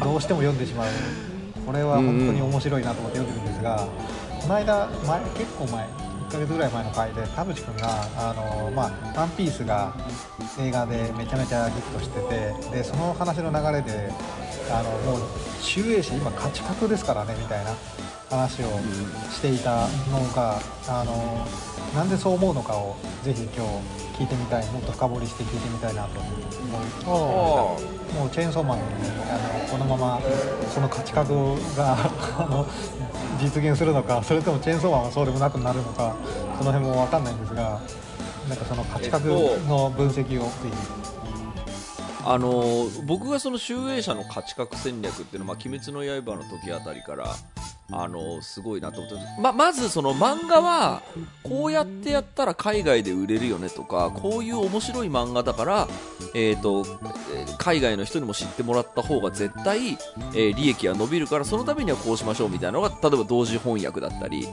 [0.04, 0.86] どうしても読んでしまう。
[1.66, 3.86] これは本当に面白いなと思って読んでるんですが、
[4.40, 9.94] この間前結構前1ヶ月ぐらい前の回で田淵君が「あのまあ、ワンピースが
[10.58, 14.10] 映画でめちゃめちゃヒットしててでその話の流れで
[14.72, 15.20] あのもう
[15.60, 17.72] 集英社今価値格ですからねみたいな
[18.30, 18.66] 話を
[19.30, 20.58] していたのが、
[20.88, 21.46] あの
[21.94, 23.60] なんでそう思うのかをぜひ今日
[24.18, 26.58] 聞いてみたいもっと深掘りして聞いてみたいなと思いまし
[27.00, 27.76] たも
[28.26, 28.84] うチェーンソーマンに
[29.30, 30.20] あのこのまま
[30.70, 31.34] その価値格
[31.76, 31.96] が
[32.38, 32.66] あの
[33.38, 36.16] 実現するのかそれともチェーンソーマンはそうでもなくなるのか
[36.58, 37.80] その辺も分かんないんですが
[38.48, 39.28] なんかその価値格
[39.68, 41.01] の分析をぜひ。
[42.24, 47.34] あの僕がその集英社の価値格戦略っていうのは、まあ、鬼滅の刃の時あたりから、
[47.92, 49.18] あのすごいなと思って。
[49.40, 51.02] ままずその漫画は
[51.42, 55.88] こうやってやったら海外で売れるよねとかこういう面白い漫画だから、
[56.34, 56.84] えーと
[57.58, 59.92] 海外の人にも知ってもらった方が絶対、
[60.34, 64.48] えー利益が伸びるからそのためにはこうしましょうみたいなのが例えば同時翻訳だったり。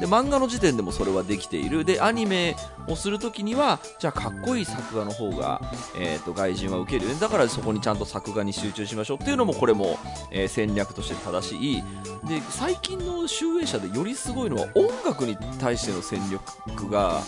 [0.00, 1.84] で漫画の時点でもそれはできている。
[1.84, 2.56] でアニメ
[2.88, 5.60] をするときにはじゃあかっこいい作画の方が、
[5.96, 7.20] えー、と外人は受けるよね。
[7.20, 9.98] だからそこにちゃんと作画に集中しましょうっていうのもこれも、
[10.30, 11.82] えー戦略として正しい。
[12.28, 17.22] で最近の集英社でよりすごいのは音楽に対しての戦略が、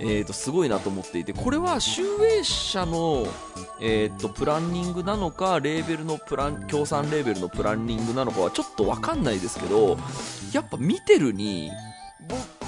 [0.00, 2.02] えー、とすごいなと思っていてこれは集
[2.38, 3.26] 英社の、
[3.80, 9.98] えー、とプランニングなのかレーベルのプラン協賛レーベルのプランニングなのかはちょっと分かんないですけど
[10.52, 11.70] やっぱ見てるに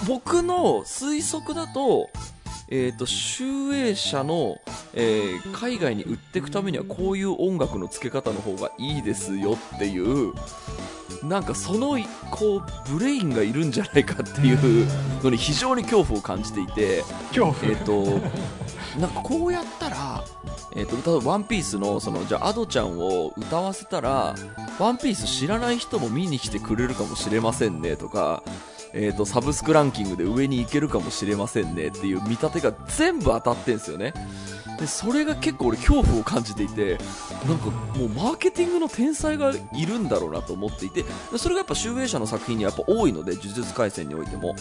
[0.07, 2.11] 僕の推測だと,、
[2.69, 4.59] えー、と集英社の、
[4.93, 10.33] えー海外に売っていくためにはこういう音楽の付け方の方がいいですよっていう
[11.23, 11.99] なんかその
[12.31, 14.87] こうブレインがいるんじゃないかっていう
[15.23, 17.05] のに非常に恐怖を感じていて。
[17.29, 17.73] 恐怖？
[17.73, 18.05] えっ、と、
[18.99, 20.25] なんかこうやったら、
[20.75, 24.35] えっ、と、例えばワンピースの、その、じゃあ、アドちゃんを歌わせたら、
[24.79, 28.43] ワンピース知らない人も見に来てくれるかもしれませんね、とか、
[28.95, 34.15] えっ、と、サブスクランキングで上に行けるかもしれませんねっていう見立てが全部当たってんすよね。
[34.79, 36.99] で、それが結構俺恐怖を感じていて、
[37.47, 37.67] なんか
[37.99, 41.05] もうマーケティングの天才がいるんだろうなと思っていて、
[41.37, 44.55] それがやっぱ集英社の作品にはやっぱ多いので、呪術廻戦においても。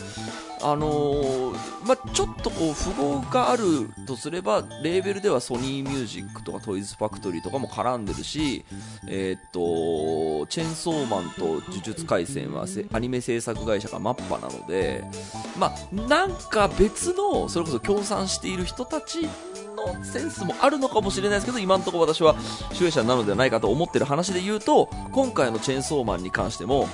[0.62, 3.64] あのーまあ、ちょっとこう符号がある
[4.08, 8.66] とすればレーベルではソニーミュージックとかトイズファクトリーとかも絡んでるし、
[9.08, 15.04] えーっとチェンソーマンと呪術廻戦はアニメ制作会社がマッパなので、
[15.60, 19.28] まあ、なんか別のそれこそ協賛している人たち
[19.78, 22.36] のセンスもあるのかもしれないですけど今のところ私は
[22.74, 26.88] 集英社なのではないかと思ってる話で言うと今回のチェーンソーマンに関しても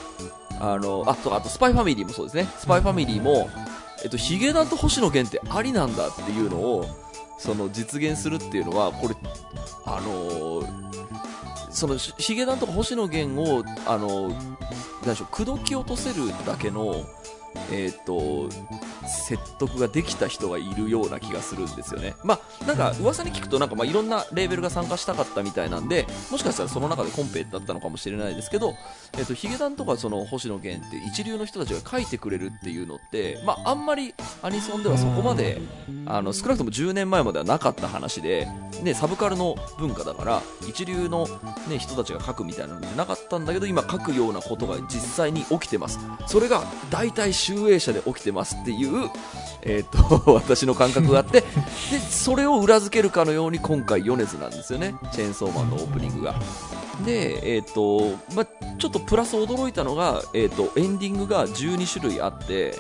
[0.60, 2.48] あのあとあとスパイファミリーもそうですね。
[2.58, 3.50] スパイファミリーも、
[4.04, 6.86] えっと、ヒゲダンと星野源ってありなんだっていうのを
[7.38, 9.15] その実現するっていうのはこれ
[9.86, 10.84] あのー
[11.69, 14.58] そのヒゲダンとか星野源をあのーなん
[15.10, 17.04] でしょう口説き落とせるだけの
[17.72, 18.50] えー、と
[19.08, 22.16] 説得ができた人がいるような気がするんですよね。
[22.24, 28.76] まあ、なんか噂に聞くとなんかまあいろんなレーベルが参加したかったみたいなんでもしかしたらその中でコンペだったのかもしれないですけど、
[29.13, 35.62] えー、とヒゲダンとかその星野源って一流の人たちが書いてくれるっていうのって、まあ、あんまりアニソンではそこまで
[36.06, 38.48] あの少なくとも10年前まではなかった話で、
[38.82, 41.28] ね、サブカルの文化だから一流の、
[41.70, 49.10] ね、人たちが書くみたいなのってなかったんだけど今書くようなことが実際に起きてますそれが大体集英社で起きてますっていう、
[49.62, 51.45] えー、と 私の感覚があってで
[52.10, 54.95] それを裏付けるかのように今回米津なんですよね。
[55.12, 56.36] チェーンソーマンのオープニングが。
[57.06, 62.79] で、えーとま、ちょっとプラス驚いたのが、えー、とエンディングが12種類あって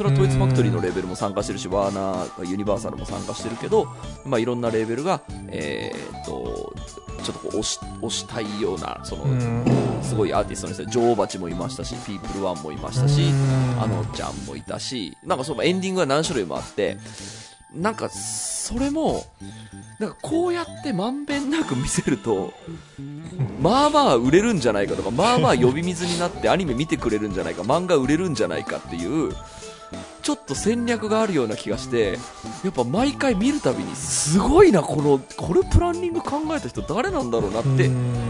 [0.00, 3.86] それはトイツファクトリーのレーベルも参加してるしワーナーユニバーサルも参加してるけど、
[4.24, 6.72] まあ、いろんなレーベルが、えー、と
[7.22, 9.26] ちょっとこう押し押したいようなその
[10.02, 13.26] すごいアーティストの人で女王蜂もいましたしピープルワンもいましたし
[13.78, 16.96] あのちゃんもいたしなんかそのエンディングが何種類もあって
[17.74, 19.26] なんかそれも
[19.98, 22.54] なんかこうやってまんべんなく見せると
[23.60, 29.34] まあまあ売れるんじゃないかとかまあまあ呼び水になってアニメ見てくれるんじゃないか漫画売れるんじゃないかっていう
[30.20, 32.18] ちょっと戦略があるような気がして
[32.64, 37.88] やっぱ毎回見るたびにすごいなこのこれプランニング考えた人誰なんだろうなって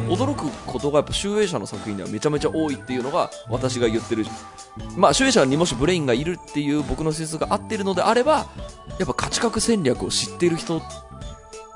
[0.09, 4.25] 驚くことがやっぱ集英社の作品にはめちゃめちゃ多いっていうのが私が言ってる
[4.97, 8.47] まあ集英社にもしブレインがいるっていう僕の推測が合ってるのであれば
[8.99, 10.81] やっぱ価値格戦略を知っている人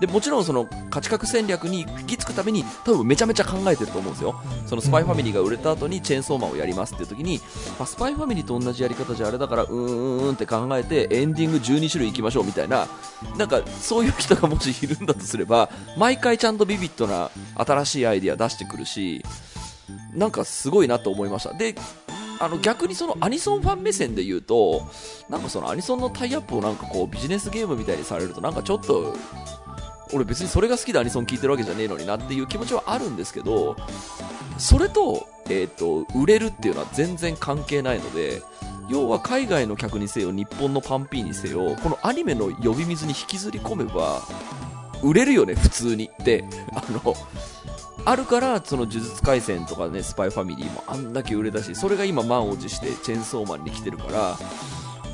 [0.01, 4.35] で、もちろんその価値格戦略に行き着くために多分めちゃめちゃ考えてると思うんですよ。
[4.67, 7.39] そのスパイファミリーが売れた後にチェーンソーマンをやりますっていう時に、
[7.79, 12.89] まあ、スパイファミリーと同じやり方じゃあれだから、うーんうーんって考えてエンディング12種類行きましょうみたいな、
[13.37, 19.25] なんかそういう人がもしいるんだとすれば、毎回ちゃんとビビッドな新しいアイディア出してくるし、
[20.13, 21.55] なんかすごいなと思いました。
[21.55, 21.75] で、
[22.41, 24.89] あの逆にそのアニソンファン目線で言うと、
[25.29, 29.15] なんかそのアニソンのタイアップをなんかこうビジネスゲームみたいにされるとなんかちょっと
[30.15, 33.77] 俺別にそれが好きでアニソン聴いてるわけじゃねえのになっていう気持ちはあるんですけど、
[34.59, 38.41] それと、えっ、と、売れるっていうのは全然関係ないので、
[38.89, 44.23] 要は海外の客にせよ、日本のパンピーにせよ、このアニメの呼び水に引きずり込めば、
[45.03, 46.11] 売れるよね、普通に。
[46.23, 47.15] で、あの、
[48.07, 54.39] あるから、その呪術廻戦とかね、スパイファミリーもあんだけ売れたし、それが今満を持してチェーンソーマンに来てるから、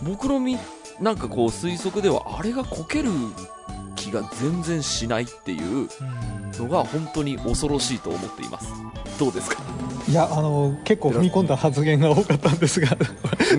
[0.02, 0.58] 僕のみ、
[1.00, 3.10] なんかこう推測では、あれがこける
[3.96, 5.88] 気が全然しないっていう
[6.59, 8.72] のが本当に恐ろしいと思っています。
[9.18, 9.62] どうですか？
[10.09, 12.96] いやあの結構踏み込んだ発言が多かったんですが、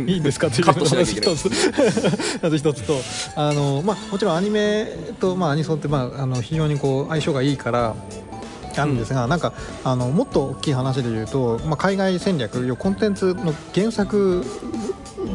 [0.07, 0.49] いいんですか？
[0.49, 1.35] というカットしなきゃいけない。
[1.35, 1.49] 一つ。
[2.57, 2.95] 一つと。
[3.35, 4.85] あの、まあ、もちろんアニメ
[5.19, 7.95] と、まあ、アニソンって、まあ、あの非常にこう相性がいいから
[8.77, 14.43] あるんですが、なんかあのもっと大きい話で言うと、まあ、海外戦略コンテンツの原作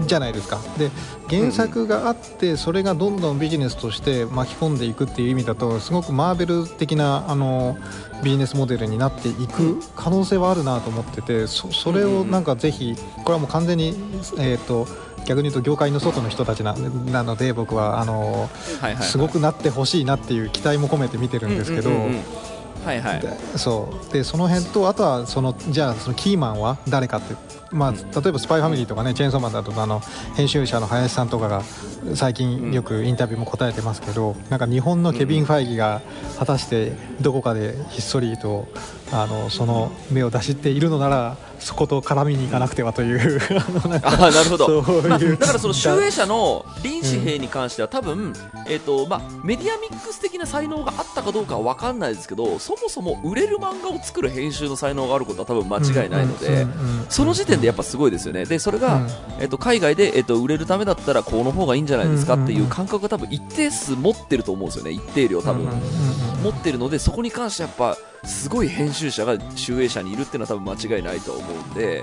[0.06, 0.58] じゃないですか。
[0.78, 0.90] で
[1.28, 7.76] 原作があってそれがどんどんビジネスとして巻き込んでいくっていう意味だとすごくマーベル的なあの
[8.22, 13.88] ビジネスモデルになっていく可能性はあるなと思っててそそれをなんかぜひこれはもう完全に、
[14.38, 14.86] えー、と
[15.26, 18.48] 逆に言うと業界の外の人たちななので僕はあの
[18.80, 21.90] はいはい、すごくなってほしいなっていう期待も込めて見てるんですけど。
[21.90, 22.22] うんうんうんうん。
[22.84, 23.20] はいはい。
[23.20, 24.12] でそう。
[24.12, 27.34] でその辺とあとはそのじゃあそのキーマンは誰かって、
[27.72, 30.00] まあ、例えば「スパイファミリー」とかね「チェーンソーマン」だとかあの
[30.34, 31.62] 編集者の林さんとかが
[32.14, 36.02] 最近よくインタビューも答えてますけど、なんか日本のケビン・ファイギが
[36.38, 38.68] 果たしてどこかでひっそりと
[39.12, 43.40] あのその目を出しているのならそこと絡みに行かなくてはという
[44.02, 44.82] あのなるほど。
[45.08, 48.34] まあ、だからその集英社の林志平に関しては多分、
[48.68, 56.66] えっ、とまあメディアミックス的な才能があったかどうかは分かんないですけどそもそも売れる漫画を作る編集の才能があることは多分間違いないので、
[57.08, 58.44] その時点でやっぱすごいですよね。
[58.44, 59.08] でそれが、うん。
[59.40, 64.90] えっと海外で、えっと売れるためだったらこの方がいいんじゃないですかっていう感覚が多分一定数持ってると思うんですよね。
[64.90, 65.66] 一定量多分、
[66.42, 72.02] 持ってるのでそこに関してやっぱすごい編集者が集英社にいるっていうのは多分間違いないと思うんで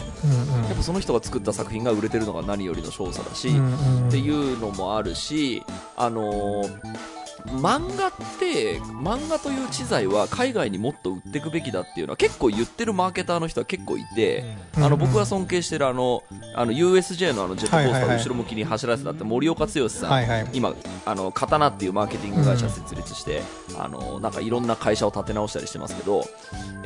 [0.67, 5.63] やっぱその人が作った作品が売れてるのが何よりの勝訴だし、っていうのもあるし、
[5.95, 14.43] あのー漫画って、漫画という知財は海外にもっと売っていくべきだっていうのは結構言ってるマーケターの人は結構いて、
[14.77, 14.83] うん。
[14.83, 16.23] あの僕が尊敬してるあの、
[16.55, 20.73] あの USJ のあのジェットコースターを後ろ向きに走らせたって森岡剛さん、はいはい今、
[21.05, 23.41] あの、刀っていうマーケティング会社設立して、
[23.77, 26.25] あの、なんかいろんな会社を立て直したりしてますけど、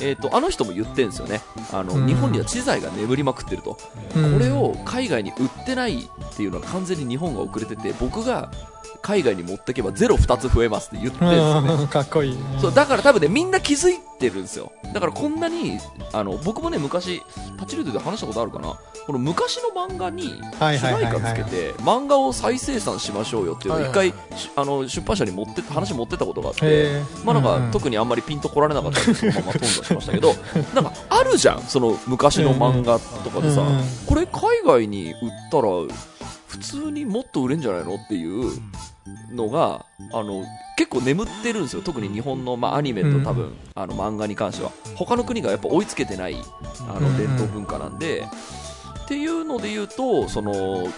[0.00, 1.40] えっ、と、あの人も言ってんですよね。
[1.72, 2.06] あの、うん。
[2.06, 3.78] 日本には知財が眠りまくってると。
[4.16, 4.32] うん。
[4.34, 8.50] これを海外に売ってないっていうのは完全に日本が遅れてて僕が
[9.02, 11.72] 海外に持ってけばゼロ2つ増えますって言ってるんですよね。
[11.74, 12.38] うん かっこいい。
[12.60, 14.72] そうだから多分ねみんな気づいてるんですよ。
[14.92, 15.78] だからこんなに
[16.12, 17.22] あの僕もね昔
[17.58, 18.78] パチルートで話したことあるかな？
[19.06, 27.70] この昔の漫画にはい主題歌つけて漫画を再生産しましょうよっていうのを一回しあの出版社に持って話持ってったことがあってまあなんか、うんうん。
[27.70, 30.34] 特にあんまりピンとこられなかったんでそのまま頓挫しましたけど
[30.74, 33.84] なんかあるじゃんその昔の漫画とかでさ、うんうん。
[34.06, 35.68] これ海外に売ったら
[36.48, 37.94] 普通にもっと売れんじゃないの？
[37.94, 38.60] っていう
[39.32, 40.44] のがあの
[40.76, 41.82] 結構眠ってるんですよ。
[41.82, 44.72] 特に日本の、まあ、アニメと多分、あの漫画に関しては。
[44.96, 46.36] 他の国がやっぱ追いつけてない
[46.88, 47.12] あうんうん。
[47.12, 48.24] の伝統文化なんで、
[49.04, 50.88] っていうので言うとその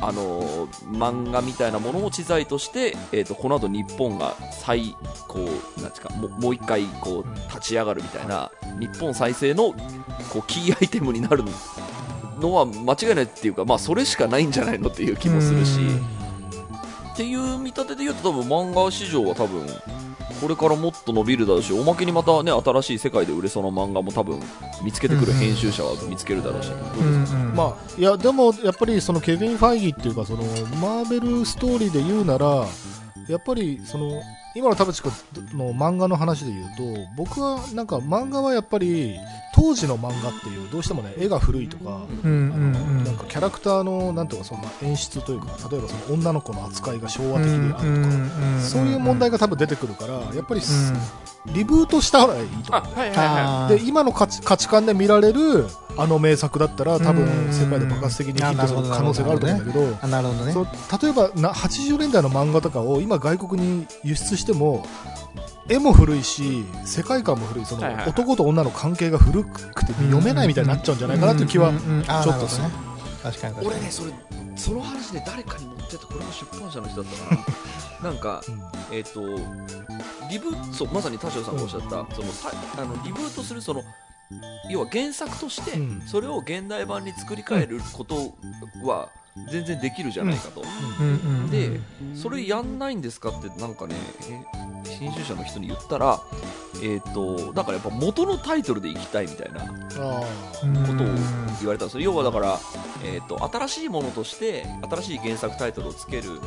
[0.00, 4.94] あの漫画みたいなものを知財として、えー、とこの後日本が再
[5.26, 9.72] こうなんていうかもうもう一回こう立ち上がるみたいな日本再生の
[10.32, 11.42] こうキーアイテムになる
[12.40, 15.80] のは間違いないっていうか、まあ、それしかないんじゃないのっていう気もするし。
[17.12, 19.66] っていう見立てで言うと多分漫画市場は多分
[20.40, 24.40] これからもっと伸びるだろうしおまけにまたね新しい世界で売れそうな漫画も多分
[24.84, 26.70] 見つけてくる編集者は見つけるだろうし、
[27.56, 30.44] まあ、いやでもやっぱりそのケビン・ファイギーっていうかその
[30.80, 32.66] マーベルストーリーで言うなら
[33.28, 34.22] やっぱりその
[34.54, 35.12] 今の田淵君
[35.58, 39.18] の漫画の話で言うと僕はなんか漫画はやっぱり
[39.54, 43.04] 当時の漫画っていうどうしてもね絵が古いとか、うんうんうん。
[43.04, 50.60] なんかキキャラクターのなんていうかその演出というか例えばその女の子の扱いが昭和的であるとか、そういう問題が多分出てくるからやっぱり、
[51.54, 60.52] リブートした方がいいと思う、はいはいはで今の価値価値観で見られるあの名作だったら多分世界で爆発的にヒットする可能性があると思うんだけどあなるほどね。
[60.52, 60.66] そう
[61.02, 64.84] 例えばな80年代の漫画とかを今外国に輸出しても
[65.68, 67.64] 絵も古いし世界観も古い。
[67.64, 68.10] そのはいはいはい。
[68.10, 72.68] 男と女の関係が古くて読めないみたいになっちゃうんじゃないかなという気はちょっとする。
[72.68, 72.74] ね。
[73.22, 74.12] 確かに俺ねそれ
[74.56, 77.44] その話で誰かに持ってたこれも出版社の人だったか
[78.02, 78.96] ななんかうん。
[78.96, 79.20] えっ、と
[80.30, 83.82] リブそうまさに田代さんがおっしゃった、そのさあのリブートするその
[84.70, 86.00] 要は原作としてうん。
[86.02, 88.34] それを現代版に作り変えること
[88.84, 89.10] は
[89.50, 90.62] 全然できるじゃないかと、
[91.50, 91.80] で
[92.14, 93.94] それやんないんですかってなんかね
[94.86, 96.20] え編集者の人に言ったら
[96.82, 101.06] えっ、とだからやっぱ元のタイトルでいきたいみたいなあことを
[101.60, 102.00] 言われたんですよ。
[102.00, 102.58] 要はだから、
[103.04, 106.40] えー、と新しいものとして新しい原作タイトルをつける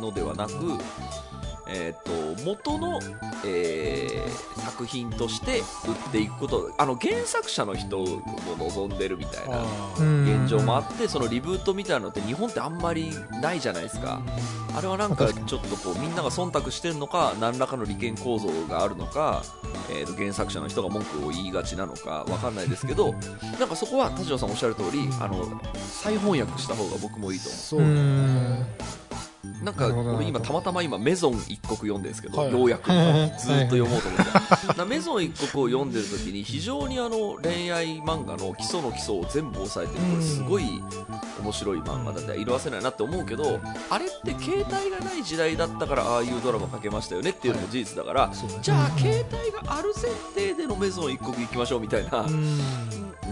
[0.00, 0.52] のではなく、
[1.68, 3.00] えー、と元の、
[3.46, 4.48] えー
[4.78, 5.64] 作品として売っ
[6.12, 8.22] ていくことあの原作者の人も
[8.58, 13.10] 望んでるみたいなあ現状もあってそのリブートみたいなのって日本ってあんまり
[13.42, 14.20] ないじゃないですか。
[14.76, 19.42] あれはなんかちょっとこうみんなが忖度してるのか何らかの利権構造があるのか、
[19.90, 23.14] えーと原作者の人が文句を言いがちなのかわかんないですけど
[23.58, 25.60] なんかそこは田代さんおっしゃる通りあの
[25.90, 28.66] 再翻訳した方が僕もいいと思そううね。
[29.07, 29.07] う
[29.62, 32.52] なんか俺今たまたま今メゾン一国読んでるんですけど、はい。
[32.52, 32.90] ようやく。
[33.38, 34.78] ずっと読もうと思って。
[34.78, 40.82] なメゾン一国を読んでる時に非常にあの恋愛漫画の基礎の基礎を全部押さえてるこれすごい
[41.42, 43.60] 面白い漫画だって色褪せないなって思うけど
[43.90, 48.32] あれって携帯がない時代だったからああいうドラマ描けましたよねっていうのも事実だから、
[48.62, 52.58] じゃあ携帯がある前提でのメゾン一国行きましょうみたいなうん。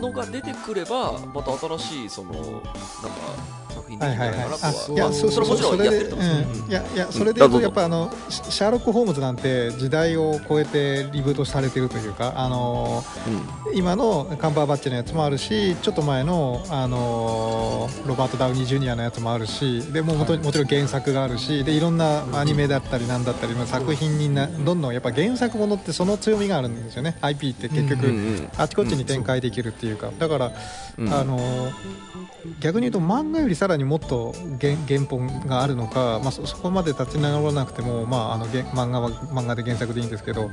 [0.00, 2.66] のが出てくればまた新しいそのなんか
[3.76, 4.72] 作品でいはいはいるんじゃないかな。
[4.72, 13.04] とは、あいやまあそそそれはもちろんそれでやってると思うんですいやいやそれで言うとうんやっぱあのシシャーロック・ホームズなんて時代を超えてリブートされてるというかあの
[13.74, 27.16] 今のカンバーバッチのやつもあるしちょっと前のあのロバート・ダウニー・ジュニアのやつもあるしでもうもともちろん原作があるしでいろんなアニメだったりなんだったりまあ作品になどんどんやっぱ原作ものってその強みがあるんですよね。
[27.20, 30.52] IP って結局、あちこちに展開できるっていうか、だから、
[30.98, 31.12] うん。
[31.12, 31.38] あの
[32.60, 40.50] 逆に言うと漫画よりさらにもっと原原本があるのか、まあ、そそこまで立ち直らなくても、まあ、あの原漫画は漫画で原作でいいんですけど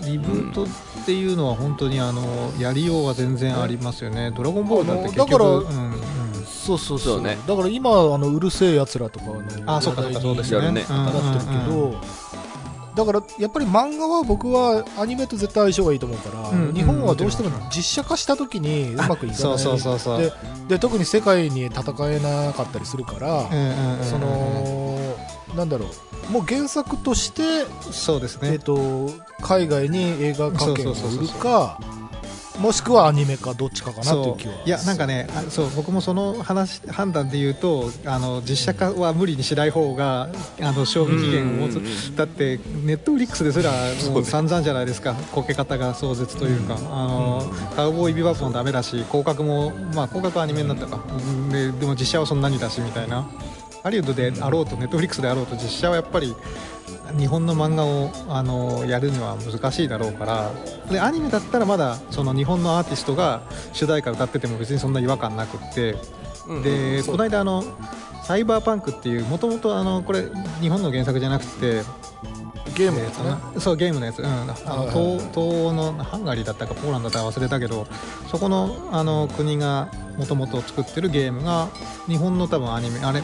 [0.00, 0.66] リブートっ
[1.04, 2.22] ていうのは本当にあの
[2.58, 6.00] やりようは全然ありますよね「ドラゴンボール」だって結局あのだからうんうん。
[6.44, 7.16] そうそうそう。
[7.16, 7.38] そうね。
[7.46, 11.96] だから今あのうるせえやつらとかのあそうかそうかそうですよね話題になってるけど、うんうん
[13.00, 19.34] だからやっぱり漫画は僕はアニメと絶対相性がいいと思うから、うんうん日本はどうしても実写化した時にうまくいかない。
[19.36, 20.18] そうそうそうそう。
[20.20, 20.32] で
[20.68, 25.16] で特に世界に戦えなかったりするから、うんうんうんその
[25.56, 25.86] なんだろ
[26.28, 28.52] うもう原作として、そうですね。
[28.52, 31.80] えっと海外に映画化権をそうそうそうそう売るか
[32.60, 40.28] もしくはアニメかどっちかかなという気はいやなんかねあそう僕もその話判断で言うとあの実写化は無理にしない方が
[40.60, 43.72] あの賞味期限を持つだってネットフリックスですら
[44.10, 45.14] もう散々じゃないですか。
[45.32, 51.00] こけ方が壮絶というか、あのカウボーイビバップもダメだし広角もまあ広角はアニメになったか。
[51.50, 53.28] ででも実写はそんなにだしみたいな。
[53.82, 56.34] ハリウッドであろうとネットフリックスであろうと実写はやっぱり
[57.18, 60.50] 日本の漫画をあのやるには難しいだろうから
[60.90, 63.42] でアニメだったらまだその日本のアーティストが
[63.72, 65.96] 主題歌歌ってても別にそんな違和感なくって
[66.48, 67.64] うんでこの間あの
[68.22, 70.24] サイバーパンクっていうもともとあのこれ
[70.60, 71.82] 日本の原作じゃなくて
[72.80, 77.86] ゲームのやつね、そうゲームのやつ、うん、あの東東欧のハンガリーだったかポーランドだったか忘れたけど
[78.30, 81.68] そこのあの国がもともと作ってるゲームが
[82.06, 83.20] 日本の多分アニメあれ、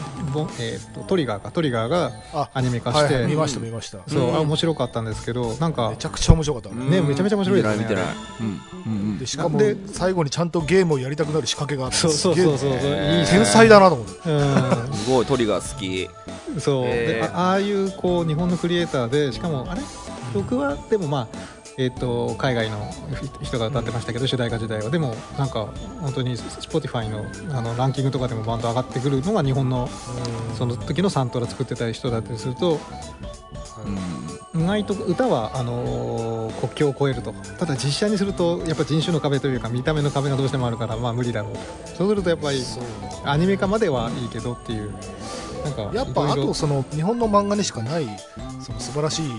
[0.59, 1.51] えー、とトリガーか。
[1.51, 3.31] トリガーがあアニメ化して、はいはい。
[3.31, 4.35] 見ました見ました、そう、うん。
[4.35, 7.83] あ面白かったんですけどなんかめちゃくちゃ面白かった、うんねめちゃめちゃ面白いですね。
[7.83, 8.55] 見てないあ見てない
[8.85, 8.93] うん。
[8.93, 9.01] うん。
[9.11, 9.19] うん。
[9.19, 11.97] でしかもで最後にちゃんとゲームをやりたくなる仕掛けがあって。
[11.97, 17.05] そうそうそうそうえそういい天才だなと思ってうすごいトリガー好きんそう、へー。
[17.19, 19.81] であああいうこう日本のクリエイターでしかもあれ？
[20.33, 22.89] 僕はでもまあえー、と海外の
[23.43, 24.89] 人が歌ってましたけど、主題歌時代は。
[24.89, 25.67] でもなんか
[26.01, 29.87] 本当に Spotify のあのランキングとかでもバンド上がってくるのが日本の
[30.57, 32.79] その時のサントラ作ってた人だったりすると
[34.55, 37.31] 意外と歌はあのー国境を越えると。
[37.59, 41.55] ただ実写にするとやっぱ人種の壁というか見た目の壁がどうしてもあるからまあ無理だろう
[41.95, 42.63] そうするとやっぱり
[43.23, 44.91] アニメ化まではいいけどっていう
[45.67, 48.05] なんかやっぱあとその日本の漫画にしかない
[48.61, 49.31] その素晴らしい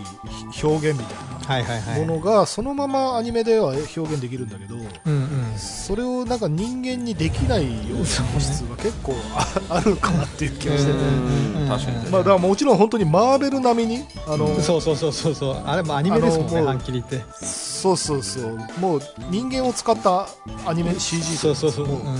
[0.62, 1.04] 表現み
[1.46, 5.58] たいなものがそのままアニメでは表現できるんだけど、うんうん。
[5.58, 15.54] それをなんか人間にできないような本質が結構ああるかなっていう気がしてて、うん確かにまあ、だからもちろん本当にマーベル並みにあの、そうそうそうそうそう。
[15.64, 17.24] あれもアニメですもんねはっきり言って。
[17.44, 18.58] そうそうそう。
[18.78, 19.00] もう
[19.30, 20.28] 人間を使った
[20.66, 22.18] アニメ CG そうそうそう、もうん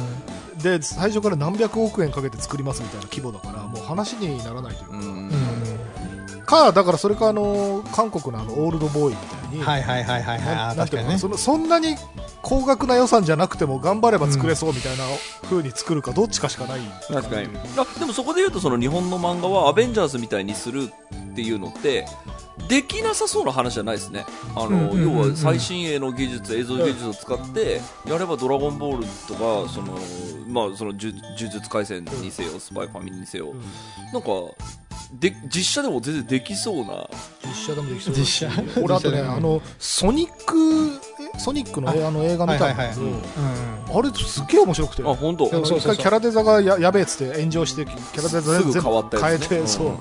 [0.62, 5.02] で最初から何百億円かけて作りますみたいな規模だからもう話にならないというか、うん。
[5.02, 6.42] うん。
[6.44, 11.14] かだからそれかあの韓国のあのオールドボーイみたいに、はいはいはいはいはい。
[11.14, 11.96] いそのそんなに
[12.42, 15.04] 高額な予算じゃなくても頑張れば作れそうみたいな
[15.42, 16.80] 風に作るかどっちかしかない。
[17.08, 17.48] 確かに。
[17.76, 22.06] あでもそこで言うとその日本の漫画はアベンジャーズみたいにするっていうのって
[22.66, 24.24] できなさそうな話じゃないですね。
[24.54, 25.22] あの、うんうんうんうん。
[25.24, 29.92] 要は最新鋭の技術映像技術を使ってやれば「ドラゴンボール」とかその、
[30.48, 33.62] まあ、その呪呪術廻戦にせよスパイファミリーにせようん。
[34.12, 34.28] なんか
[35.12, 37.08] で実写でも全然できそうな。
[37.46, 38.46] 実写でもできそうだし。
[38.46, 38.50] 実写？
[38.82, 41.00] 俺あとねあのソニック
[41.34, 41.38] え？
[41.38, 41.94] ソニックのあ。
[42.10, 43.14] の映画見たんだけど、はいは
[43.94, 43.98] い。
[43.98, 45.02] あれすっげえ面白くて。
[45.02, 45.48] あ本当？
[45.50, 45.94] あのそうそうそう。
[45.94, 49.68] 一回キャラデザがややべえっつって炎上してキャラデザすぐ全部変わった変えて、やつねうん。
[49.68, 49.98] そう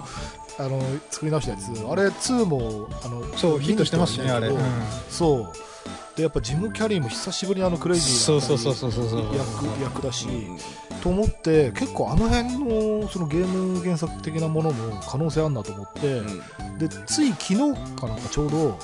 [0.60, 1.70] あの作り直したやつ。
[1.70, 4.62] あれ2もあのそうヒットしてますしねあれ、うん。
[5.10, 6.18] そう。
[6.18, 9.22] でやっぱジム・キャリーも久しぶりにあのクレイジーなそうそうそうそうそうそう。
[9.36, 10.58] 役役だし、うん
[11.02, 16.78] と思って結構あの辺のそのゲーム原作的なものも可能性あるなと思って、うん。
[16.78, 17.58] でつい昨日
[17.96, 18.80] かなんかちょうど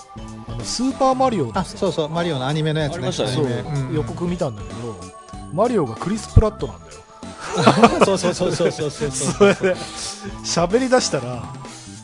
[0.48, 3.12] あのスーパーマリオのあそうそうマリオのアニメのやつねね。
[3.94, 4.96] 予告見たんだけど
[5.54, 6.94] マリオがクリス・プラットなんだよ。
[8.06, 9.46] そうそうそうそうそうそうそ
[10.44, 11.44] 喋り出したら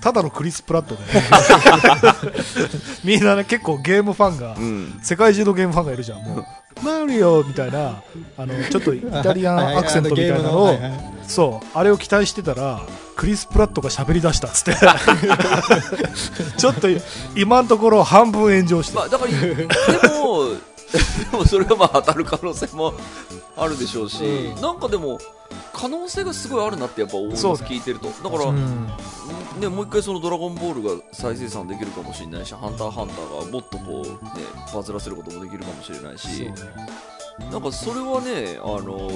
[0.01, 1.01] ただのクリス・プラットで。
[3.03, 4.99] みんなね結構ゲームファンが、うん。
[5.01, 6.19] 世界中のゲームファンがいるじゃん。
[6.19, 6.45] もう
[6.83, 8.01] マリオみたいな
[8.37, 10.91] あのちょっとイタリアンアクセントみたいなのをはいはい。
[11.27, 12.81] そうあれを期待してたら
[13.15, 14.75] クリス・プラットが喋り出したっつって。
[16.57, 16.87] ちょっと
[17.35, 19.67] 今のところ半分炎上してまあ、だから、で
[20.07, 20.45] も、
[21.31, 22.93] でもそれがまあ当たる可能性も
[23.55, 24.61] あるでしょうし、うん。
[24.61, 25.19] なんかでも、
[25.73, 28.07] 可能性がすごいあるなってやっぱ思います、聞いてると。
[28.07, 28.87] だから、うん。
[29.59, 36.49] ね、もう一回そのドラゴンボールが再生産できるかもしれないし、ハンターハンターがもっとこう、ね、バズらせることもできるかもしれないし、
[37.51, 39.11] なんかそれはね、あの、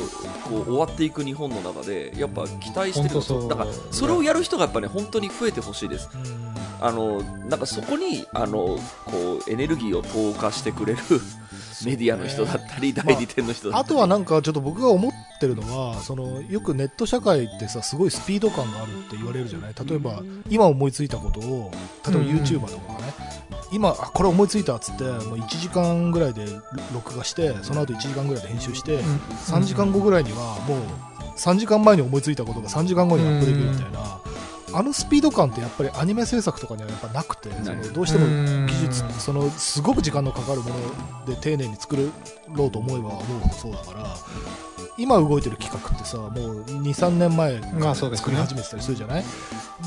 [0.48, 6.10] こう終わっていく日本の中で、やっぱ期待してるから、それをやる人がやっぱね、本当に増えてほしいです。
[6.14, 6.54] うん。
[6.84, 11.00] あのなんかそこにあのこうエネルギーを投下してくれる
[11.86, 19.74] メディアの人だったり、代理店の人だったり、あとはなんかちょっと僕が思ってるのはそのよくネット社会ってさすごいスピード感があるって言われるじゃない？
[19.86, 21.72] 例えば今思いついたことを
[22.08, 23.14] 例えば YouTuber とかがね、
[23.72, 26.46] 今あこれ思いついたっつってもう1時間ぐらいで
[26.94, 30.80] 録画してその後1時間ぐらいで編集して、3時間後ぐらいにはもう
[31.38, 34.22] 3時間前に思いついたことが3時間後にアップできるみたいな、
[34.74, 38.66] あのスピード感ってやっぱりアニメ制作とかにはやっぱなくてそのどうしてもうん。
[38.68, 41.96] 技術そのすごく時間のかかるもので丁寧に作
[42.50, 44.16] ろうと思えば思うほどそうだから
[44.98, 49.24] 今動いてる企画ってさもう23年前から作り始めてたりするじゃない、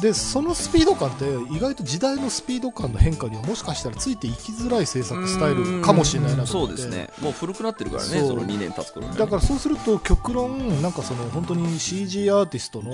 [0.00, 6.76] でそのスピード感って意外と時代のスピード感の変化にはもしかしたらついていきづらい制作スタイルかもしれないなと思って。
[6.82, 7.10] そうですね。
[7.20, 9.16] もう古くなってるからねその2年経つ頃ね。
[9.16, 12.90] だからそうすると極論なんかその本当に CG アーティストの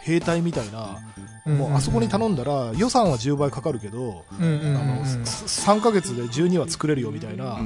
[0.00, 0.98] 兵隊みたいな、
[1.44, 7.58] もうあそこに頼んだら予算は10倍かかるけど、あの3ヶ月で12話作れるよみたいな、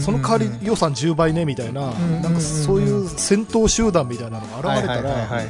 [0.00, 5.46] その代わり予算10倍ねみたいな、んなんかそういう戦闘集団みたいなのが現れたらい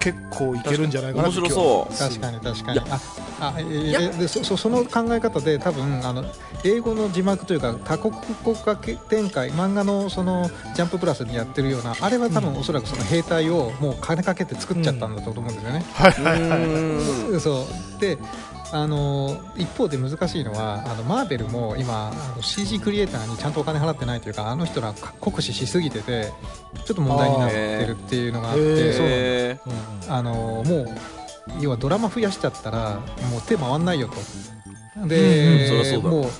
[0.00, 1.96] 結構いけるんじゃないかな面白そう。
[1.96, 2.82] 確かに確かいや。
[2.82, 3.00] にあ
[3.40, 6.24] あえーでそそその考え方で多分あの
[6.64, 8.76] 英語の字幕というか多国国家
[9.08, 16.64] 展開漫画のそのジャンププラスにやってるようなあれは多分おそらくその兵隊をもう金かけて作っちゃったんだと思うんですよね、はいはいはい。
[16.64, 17.40] うん。
[17.40, 18.00] そう。
[18.00, 18.18] で
[18.72, 26.32] あの一方で難しいのはあのマーベルも今あの CG クリエイターにちゃんとお金払ってないというかあの人ら酷使しすぎてて
[26.84, 29.58] ちょっと問題になってるっていうのがあって
[30.08, 30.88] あのもう
[31.60, 33.00] 要はドラマ増やしちゃったら
[33.30, 34.14] もう手回んないよと。
[34.14, 35.10] うんうん
[35.98, 36.08] うだ。
[36.10, 36.30] もう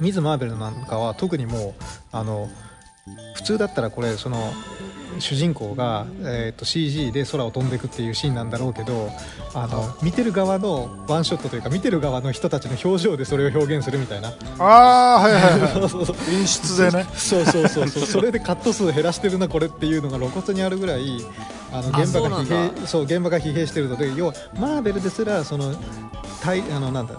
[0.00, 1.74] ミズ・マーベルなんかは特にもう
[2.12, 2.48] あの
[3.34, 4.52] 普通だったらこれその
[5.18, 9.10] 主人公が、えー、と CG で空を飛んでいくっていうシーンなんだろうけど
[9.54, 14.32] あの見てる側のワンショットというか見てる側の人たちの表情でそれを表現するみたいな。
[14.58, 15.72] ああはいはいはい。
[15.72, 16.16] そうそうそう。
[16.32, 17.06] 演出でね。
[17.14, 18.06] そうそうそうそう。
[18.06, 21.20] それでカット数減らしてるなこれっていうのが露骨にあるぐらい
[21.72, 25.74] あの現場が疲弊そう現場が疲弊してるので要はマーベルですらその
[26.42, 27.14] 対あのなんだ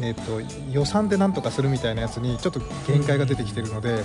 [0.00, 0.40] えっと
[0.72, 4.04] 予算でなんとかするみたいなやつにちょっと限界が出てきてるので、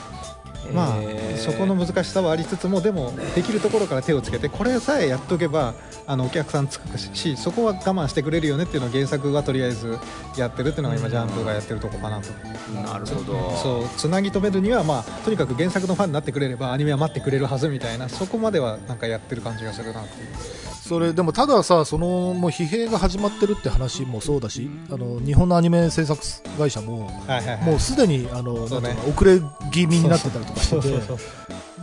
[0.74, 5.74] まあそこの難しさはありつつもでもできるところから手をつけてこれさえやっとけば
[6.08, 9.98] あのお客さんつくしそこは我慢してくれるよねっていうのを原作はとりあえず
[10.38, 12.32] やってるっていうのが今ジャンプがやってるとこかなと。
[12.74, 13.52] なるほど。
[13.58, 26.22] そうつなぎ止めるには、まあ、とにかく原作のファンになってくれればアニメは待ってくれるはずみたいなそこまではなんかやってる感じがするなっていうそれでもたださそのもう疲弊が始まってるって話もそうだしあの日本のアニメ制作
[26.60, 27.64] 会社もはいはいはい。
[27.64, 28.96] もうすでにあの、ね。
[29.10, 30.94] 遅れ気味になってたりとかしてて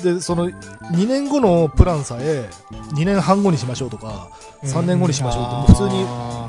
[0.02, 2.48] でその2年後のプランさえ
[2.94, 4.28] 2年半後にしましょうとか
[4.64, 5.74] 3年後にしましょうってもう普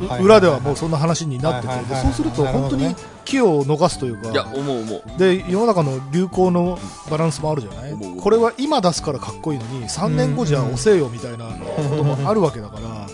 [0.08, 5.04] 通に裏ではもうそんな話になっててでそうすると本当になるほどね木を逃すといういやか思う思う。
[5.18, 6.78] で世の中の流行の
[7.10, 7.94] バランスもあるじゃない？
[8.22, 13.08] これは今出すからかっこいいのに3年後じゃ遅せよみたいなこともあるわけだから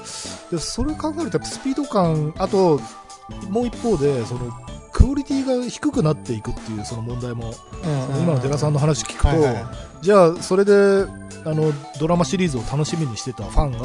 [0.52, 2.80] でそれを考えるとスピード感あと
[3.50, 4.52] もう一方でその
[5.00, 8.16] クオリティが低くなっていくっていうその問題もうん。
[8.16, 9.66] うん今の寺さんの話聞くと、はいはいはい。
[10.02, 13.80] じゃあそれであのドラマシリーズを楽しみにしてたファンが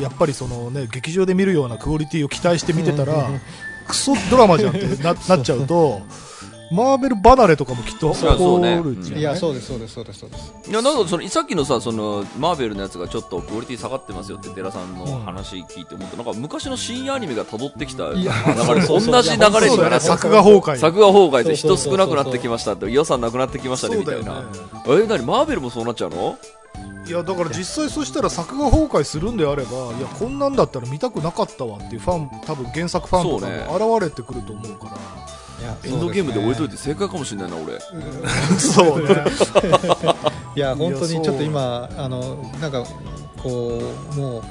[0.00, 3.40] やっぱりその、ね、劇場で見るようなクオリティを期待して見てたら、うんうんうん。
[3.86, 6.02] クソドラマじゃんってななっちゃうと
[6.72, 8.78] マーベル離れとかもきっと起そうそうね。
[8.78, 9.22] こるじゃん、い？
[9.22, 10.20] やそうですそうですそうです。
[10.20, 16.16] そうですいやなんかそのさっきのさそのマーベルのやつがちょっとクオリティ下がってますよって寺さんの話聞いて思った。
[16.16, 18.12] なんか昔の深夜アニメが辿ってきた。
[18.12, 18.32] 流いや
[18.74, 19.90] れ同じ流れにそうだよね。
[19.90, 20.76] なって作画崩壊。
[20.76, 24.44] 作画崩壊で人少なくなってきましたって予算なくなってきましたねみたいな。
[24.86, 26.38] え何マーベルもそうなっちゃうの？
[27.06, 34.96] いやだから実際そしたら作画崩壊するんであればいやこんなんだったら見たくなかったわっていうファン多分原作ファンとかも現れてくると思うから
[35.84, 37.78] エンドゲームで置いといてて正解かもしれないな俺。
[38.58, 39.24] そうね。
[40.54, 42.84] いや本当にちょっと今あのなんか
[43.42, 43.80] こ
[44.12, 44.42] うもう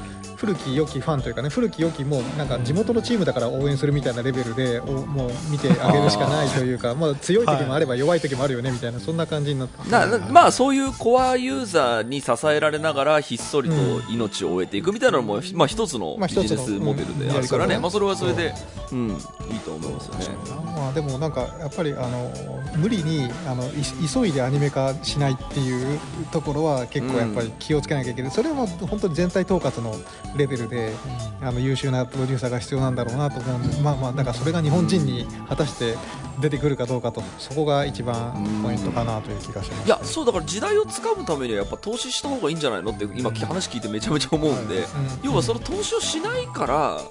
[0.42, 13.76] 古き良きファンというかね古き良きもうなんか地元のチームだから応援するみたいなレベルでおもう見てあげるしかないというかまあ強い時もあれば弱い時もあるよねみたいなそんな感じになってななまあそういうコアユーザーに支えられながらひっそりと
[14.10, 17.82] 命を終えていくみたいなのも、まあ一つのまあビジネスモデルであるからね、うん。
[17.84, 18.54] まあそれはそれで、
[18.92, 20.72] うん、いいと思いますよね。
[20.76, 22.32] まあ、でもなんかやっぱりあの
[22.78, 23.72] 無理にあのい
[24.12, 26.00] 急いでアニメ化しないっていう
[26.32, 29.96] ところは結構やっぱり気をつけなきゃいけない、それはもう本当に全体統括の
[30.36, 30.93] レベルで
[31.41, 35.95] あの優秀なプロデューサーが必要なんだろうなと思うんで、まあまあだからそれが日本人に果たして
[36.39, 44.86] 出てくるかどうかとそこが一番ポイントかなという気がします、いやそうだから時代をつかむためにはやっぱ投資した方がいいんじゃないのって今話聞いてめちゃめちゃ思うんで、うん。
[45.23, 47.01] 要はその投資をしないから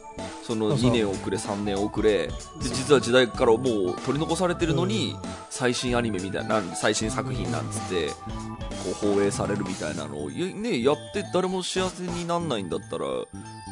[0.47, 0.91] そのそうそう。
[0.91, 3.61] 2年遅れ3年遅れで実は時代からもう
[4.01, 5.17] 取り残されてるのに
[5.49, 13.05] 最新アニメみたいな最新作品なんつってこう放映されるみたいなのをねやって誰も幸せになんないんだったら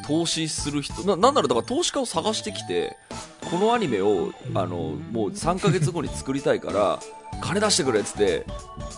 [0.09, 2.97] 投資する人ななんならだから投資家を探してきて
[3.51, 6.99] このアニメをあのもう3ヶ月後に作りたいから
[7.41, 8.43] 金出してくれっつって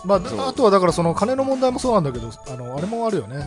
[0.06, 3.46] まあ、あとはだからその金の問題もそうなんだけどあのあれもあるよね。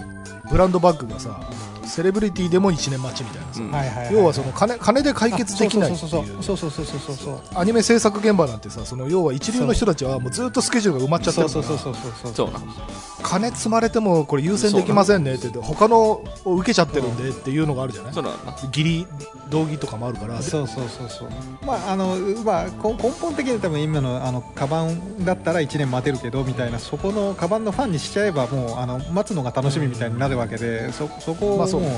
[0.50, 1.42] ブランドバッグがさ
[1.86, 6.10] セレブリティでも1年待ちみたいなさ、要はその金金で解決できないっていう。
[6.10, 11.64] そうそうそうそうそうそうそうアニメ制作現場なんてさその要は一流の人たちはもうずっとスケジュールが埋まっちゃってるから
[13.24, 19.08] 金積まれてもこれ優先できませんねって言って他のを受けちゃってるんでっていうのがあるじゃない義理
[19.50, 21.30] 道義とかもあるからそうそうそうそう
[21.66, 31.92] まああのまあこ根本的に多分今のあのカバンだったら1年待てるけどみたいなそこのカバンのファンにしちゃえばもうあの待つのが楽しみみたいになるわけでそそこをもう,、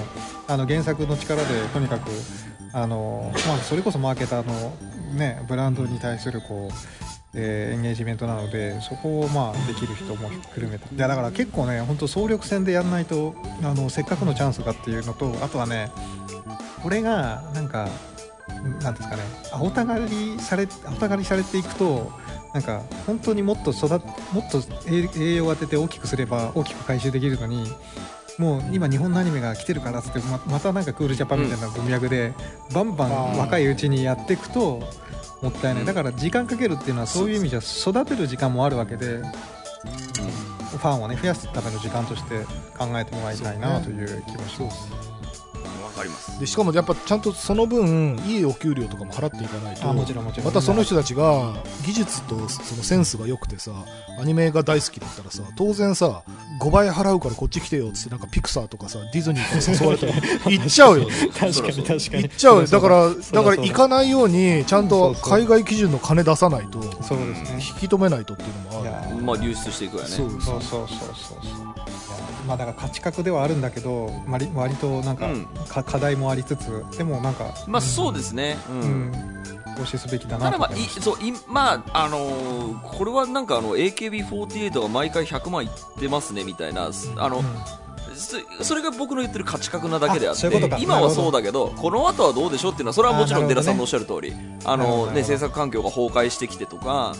[0.47, 2.09] あの原作の力でとにかく
[2.73, 4.73] あのまあそれこそマーケターの
[5.15, 6.75] ねブランドに対するこう
[7.33, 15.91] えーエンゲージメントなのでそこをまあできる人もひっくるめていやだから結構ね本当総力戦でやんないとあのせっかくのチャンスがっていうのとあとはね
[16.81, 17.89] これがなんか
[18.81, 22.11] なんですかね青たがりされ青たがりされていくと
[22.53, 27.67] なんか本当にもっと育もっと栄養を当てて大きくすれば大きく回収できるのに
[28.37, 32.33] もう今日本のアニメが来てるからっつってままたなんかクールジャパンみたいな文脈で、
[32.73, 34.81] バンバン若いうちにやっていくと
[35.41, 35.85] もったいない、うん。
[35.85, 39.21] だから時間かけるっていうのはそういう意味じゃ育てる時間もあるわけで
[40.69, 42.43] ファンをね増やすための時間として
[42.77, 45.06] 考えてもらいたいなという気もします。
[45.97, 46.39] わかります。
[46.39, 50.45] でしかもやっぱちゃんとその分いいお給料とかも払っていかないとあもちろんもちろん。
[50.45, 51.53] またその人たちが
[51.85, 53.71] 技術とそのセンスが良くてさ
[54.19, 56.23] アニメが大好きだったらさ当然さ
[56.61, 60.13] 5倍払うからこっち来てよっつってなんかピクサーとかさディズニーとか誘われたら
[60.51, 61.07] 行っちゃうよ。
[61.37, 62.65] 確かに確か 行っちゃうよ。
[62.67, 63.43] だからだ。
[63.43, 67.63] から行かないようにちゃんと海外基準の金出さないとそうですね。
[67.81, 69.09] 引き止めないとっていうのもある。
[69.09, 70.29] いやまあ流出していくわよねそう。
[70.29, 71.67] そうそうそうそう
[72.47, 75.45] まあだから価値格ではあるんだけど割割となんか、うん。
[75.67, 78.57] か課題もありつつでもなんかまあそうですね。
[78.69, 78.73] う。
[78.73, 79.11] うん。
[79.11, 79.37] ん
[79.77, 87.43] 投資すべきだなただまあ、いそう、いまあ、あのーこれはなんかあの、AKB48 が毎回100万いってますね、みたいな、すあの、そ
[88.17, 90.47] それが僕の言ってる価値格なだけであって
[90.79, 94.33] 今はそうだけどこの後はどうでしょうっていうのはそれはもちろん寺さんのおっしゃる通り。
[94.65, 97.15] あのね制作環境が崩壊してきてとか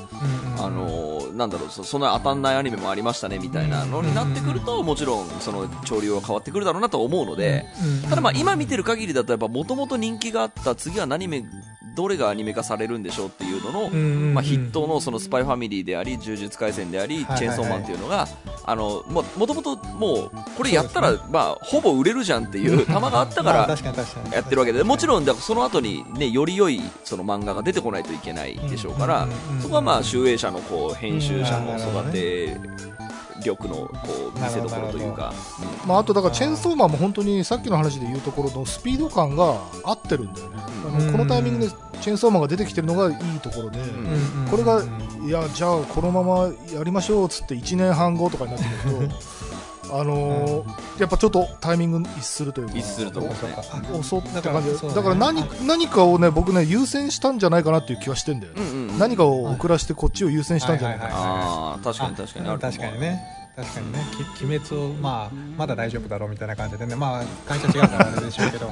[0.60, 7.66] あのなんだろうそそんな当たんないアニメもありましたねみたいなのになってくるともちろんその潮流は変わってくるだろうなと思うので
[8.04, 11.45] うんただまあ今見てる限りだとやっぱもともと人気があった次は何め
[11.98, 13.89] どれがアニメ化されるんでしょうっていうのの、
[14.36, 18.28] まあ、筆頭のそのスパイファミリーであり呪術廻戦であり、チェーンソーマンっていうのが
[18.66, 23.76] あのももともともうこれやったら、まあ、ほぼ売れるじゃんっていう玉があったか まあら
[24.32, 29.28] やってるわけでもちろんだからその後にねより良いその漫画が出てこないといけないでしょうから、
[29.60, 32.58] そこはまあ集英社のこう編集者の育て
[33.48, 33.89] 力のこ
[34.36, 35.34] う見せどころというか、
[35.88, 41.06] まあ、あとだからチェーンソーマンも本当にさっきの話で言うところのスピード感が合ってるんだよね、あうん。
[41.08, 41.72] のこのタイミングで
[42.02, 43.80] チェーンソーマンが出てきてるのがいいところで、
[44.52, 49.16] これがうんいやじゃあこのままやりましょうっつって1年半後とかになってくると
[50.00, 54.95] あのーやっぱちょっとタイミング逸するというか逸すると思うそうかそうか遅った感じ。
[54.95, 59.00] だから何あ何かをね僕ね優先したんじゃないかなっていう気はしてんだよね、うんうんうん。
[59.00, 62.60] 何かを遅らしてこっちを優先したんじゃないかな、はいはいはいああ確かに確かに。
[62.60, 63.99] 確かにね確かにね。
[64.38, 66.95] き鬼滅をまあまだ大丈夫だろうみたいな感じでね。
[66.95, 68.70] まあ会社違うからあれでしょうけど。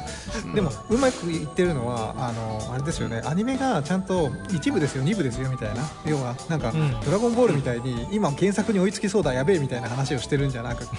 [0.54, 3.24] でもうまくいってるのはあのあれですよね。
[3.26, 5.82] アニメがちゃんと一部ですよ二部ですよみたいな。
[6.06, 7.02] 要はなんか、ん。
[7.04, 10.96] ドラゴンボールみたいに今原作に追いつきそうだやべえみたいな話をしてるんじゃなくて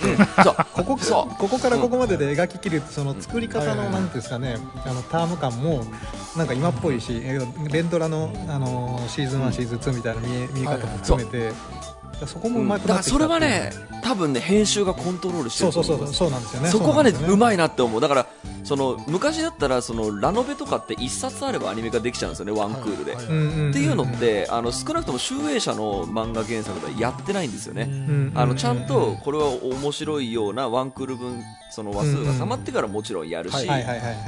[0.75, 0.99] ここ
[1.39, 3.87] ここからここまでで描ききるその作り方はいはいはい。
[3.87, 4.57] のなんていうんですかね。
[4.85, 5.85] あのターム感も
[6.37, 7.39] なんか今っぽいしえ
[7.71, 11.53] 連ドラのあのシーズン1、シーズン2みたいな見え見え方も含めて、
[12.25, 16.69] そこもうまくだからそなってきたっていうれはね多分ね編集がコントロールしてそうそうそうそうなんですよね。
[16.69, 17.11] そこがね。
[17.11, 18.01] うまいなって思う。
[18.01, 18.27] だから
[18.67, 23.17] その昔だったらそのラノベとかって一冊あればアニメ化できちゃうんですよねワンクールで、っ
[23.73, 33.69] ていうのってあの少なくとも集英社の漫画原作ではやってないんですよね、うんあのちゃんとこれは面白いようなワンクール分その話数が溜まってからもちろんやるし、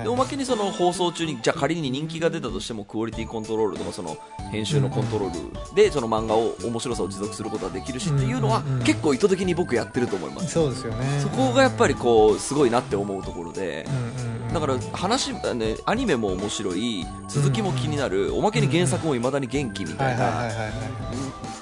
[0.06, 4.16] おまけにその放送中にじゃあ仮に人気が出たとしてもクオリティコントロールとかその
[4.50, 10.52] 編集のコントロールでその漫画を面白さを持続することができるしっていうのは結構意図的に僕やってると思います。
[10.52, 11.20] そうですよね。
[11.20, 20.48] そこがやっぱりこうすごいなって思うところでうんうんうんだから話、ね、アニメも面白い続きも気になるおまけに原作もいまだに元気みたいな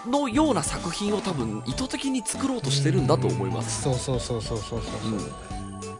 [0.06, 3.82] のような作品を多分意図的に作ろうとしてるんだと思います。
[3.82, 5.12] そうそうそうそうそうそう。
[5.12, 5.55] うん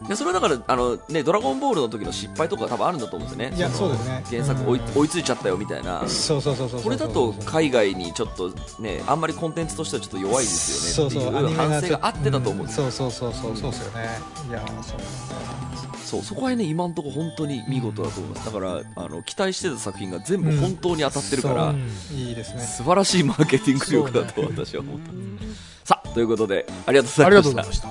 [0.07, 3.57] でそれはだからあの、ね、ドラゴンボールの時の失敗とか多分あるんだと思うんですよね。
[3.57, 4.23] いやのそうですね。
[4.29, 5.01] 原作追い,、うん。
[5.01, 6.07] 追いついちゃったよみたいな。
[6.07, 14.19] そうそうそうそうこれだと海外にちょっとねあんまりコンテンツとしてはちょっと弱いですよねっていう反省があってたと思うんですよ、そうそうそうそうそうですよね。
[14.49, 14.99] いやそう
[16.05, 18.45] そうそこはね今のところ本当に見事だと思います。
[18.45, 21.75] だからあの期待してた作品が全部本当に当たってるから、
[22.13, 22.61] いいですね。
[22.61, 25.11] 素晴らしいマーケティング力だと私は思った、
[25.83, 27.89] さあということでありがとうございました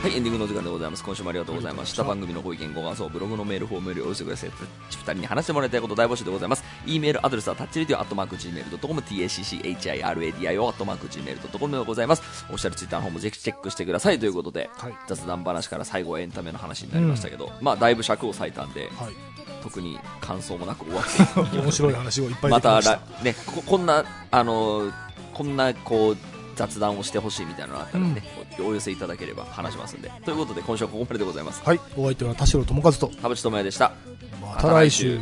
[0.00, 1.04] はい、エンディングのお時間でございます。
[1.04, 2.02] 今週もありがとうございました。
[2.02, 4.50] 番組のご意見、ご感想、ブログのメールフォームよりお寄せください。
[4.88, 6.64] 二人に話してもらいたいこと大募集でございます。
[6.86, 12.22] e メールアドレスはタッチレディオアットマーク Gmail.com、tacchiradio アットマーク Gmail.com でございます。
[12.44, 19.12] オフィシャルツイッターの方もぜひチェックしてくださいということで、はい雑談話から最後はエンタメの話になりましたけど、まあ、だいぶ尺を割いたんで、はい。
[19.62, 22.80] 特に感想もなく終わって 面白い話をいっぱいでまた
[23.22, 24.90] ねここんなあの
[25.34, 26.29] こんなこう
[26.60, 28.22] 雑談をしてほしいみたいなのがあったらね、
[28.60, 30.12] お寄せいただければ話しますんで。
[30.26, 31.62] ということで今週はここまででございます。
[31.64, 31.80] はい。
[31.96, 33.92] お相手は田代智和と、田淵智也でした。
[34.42, 35.18] また来週。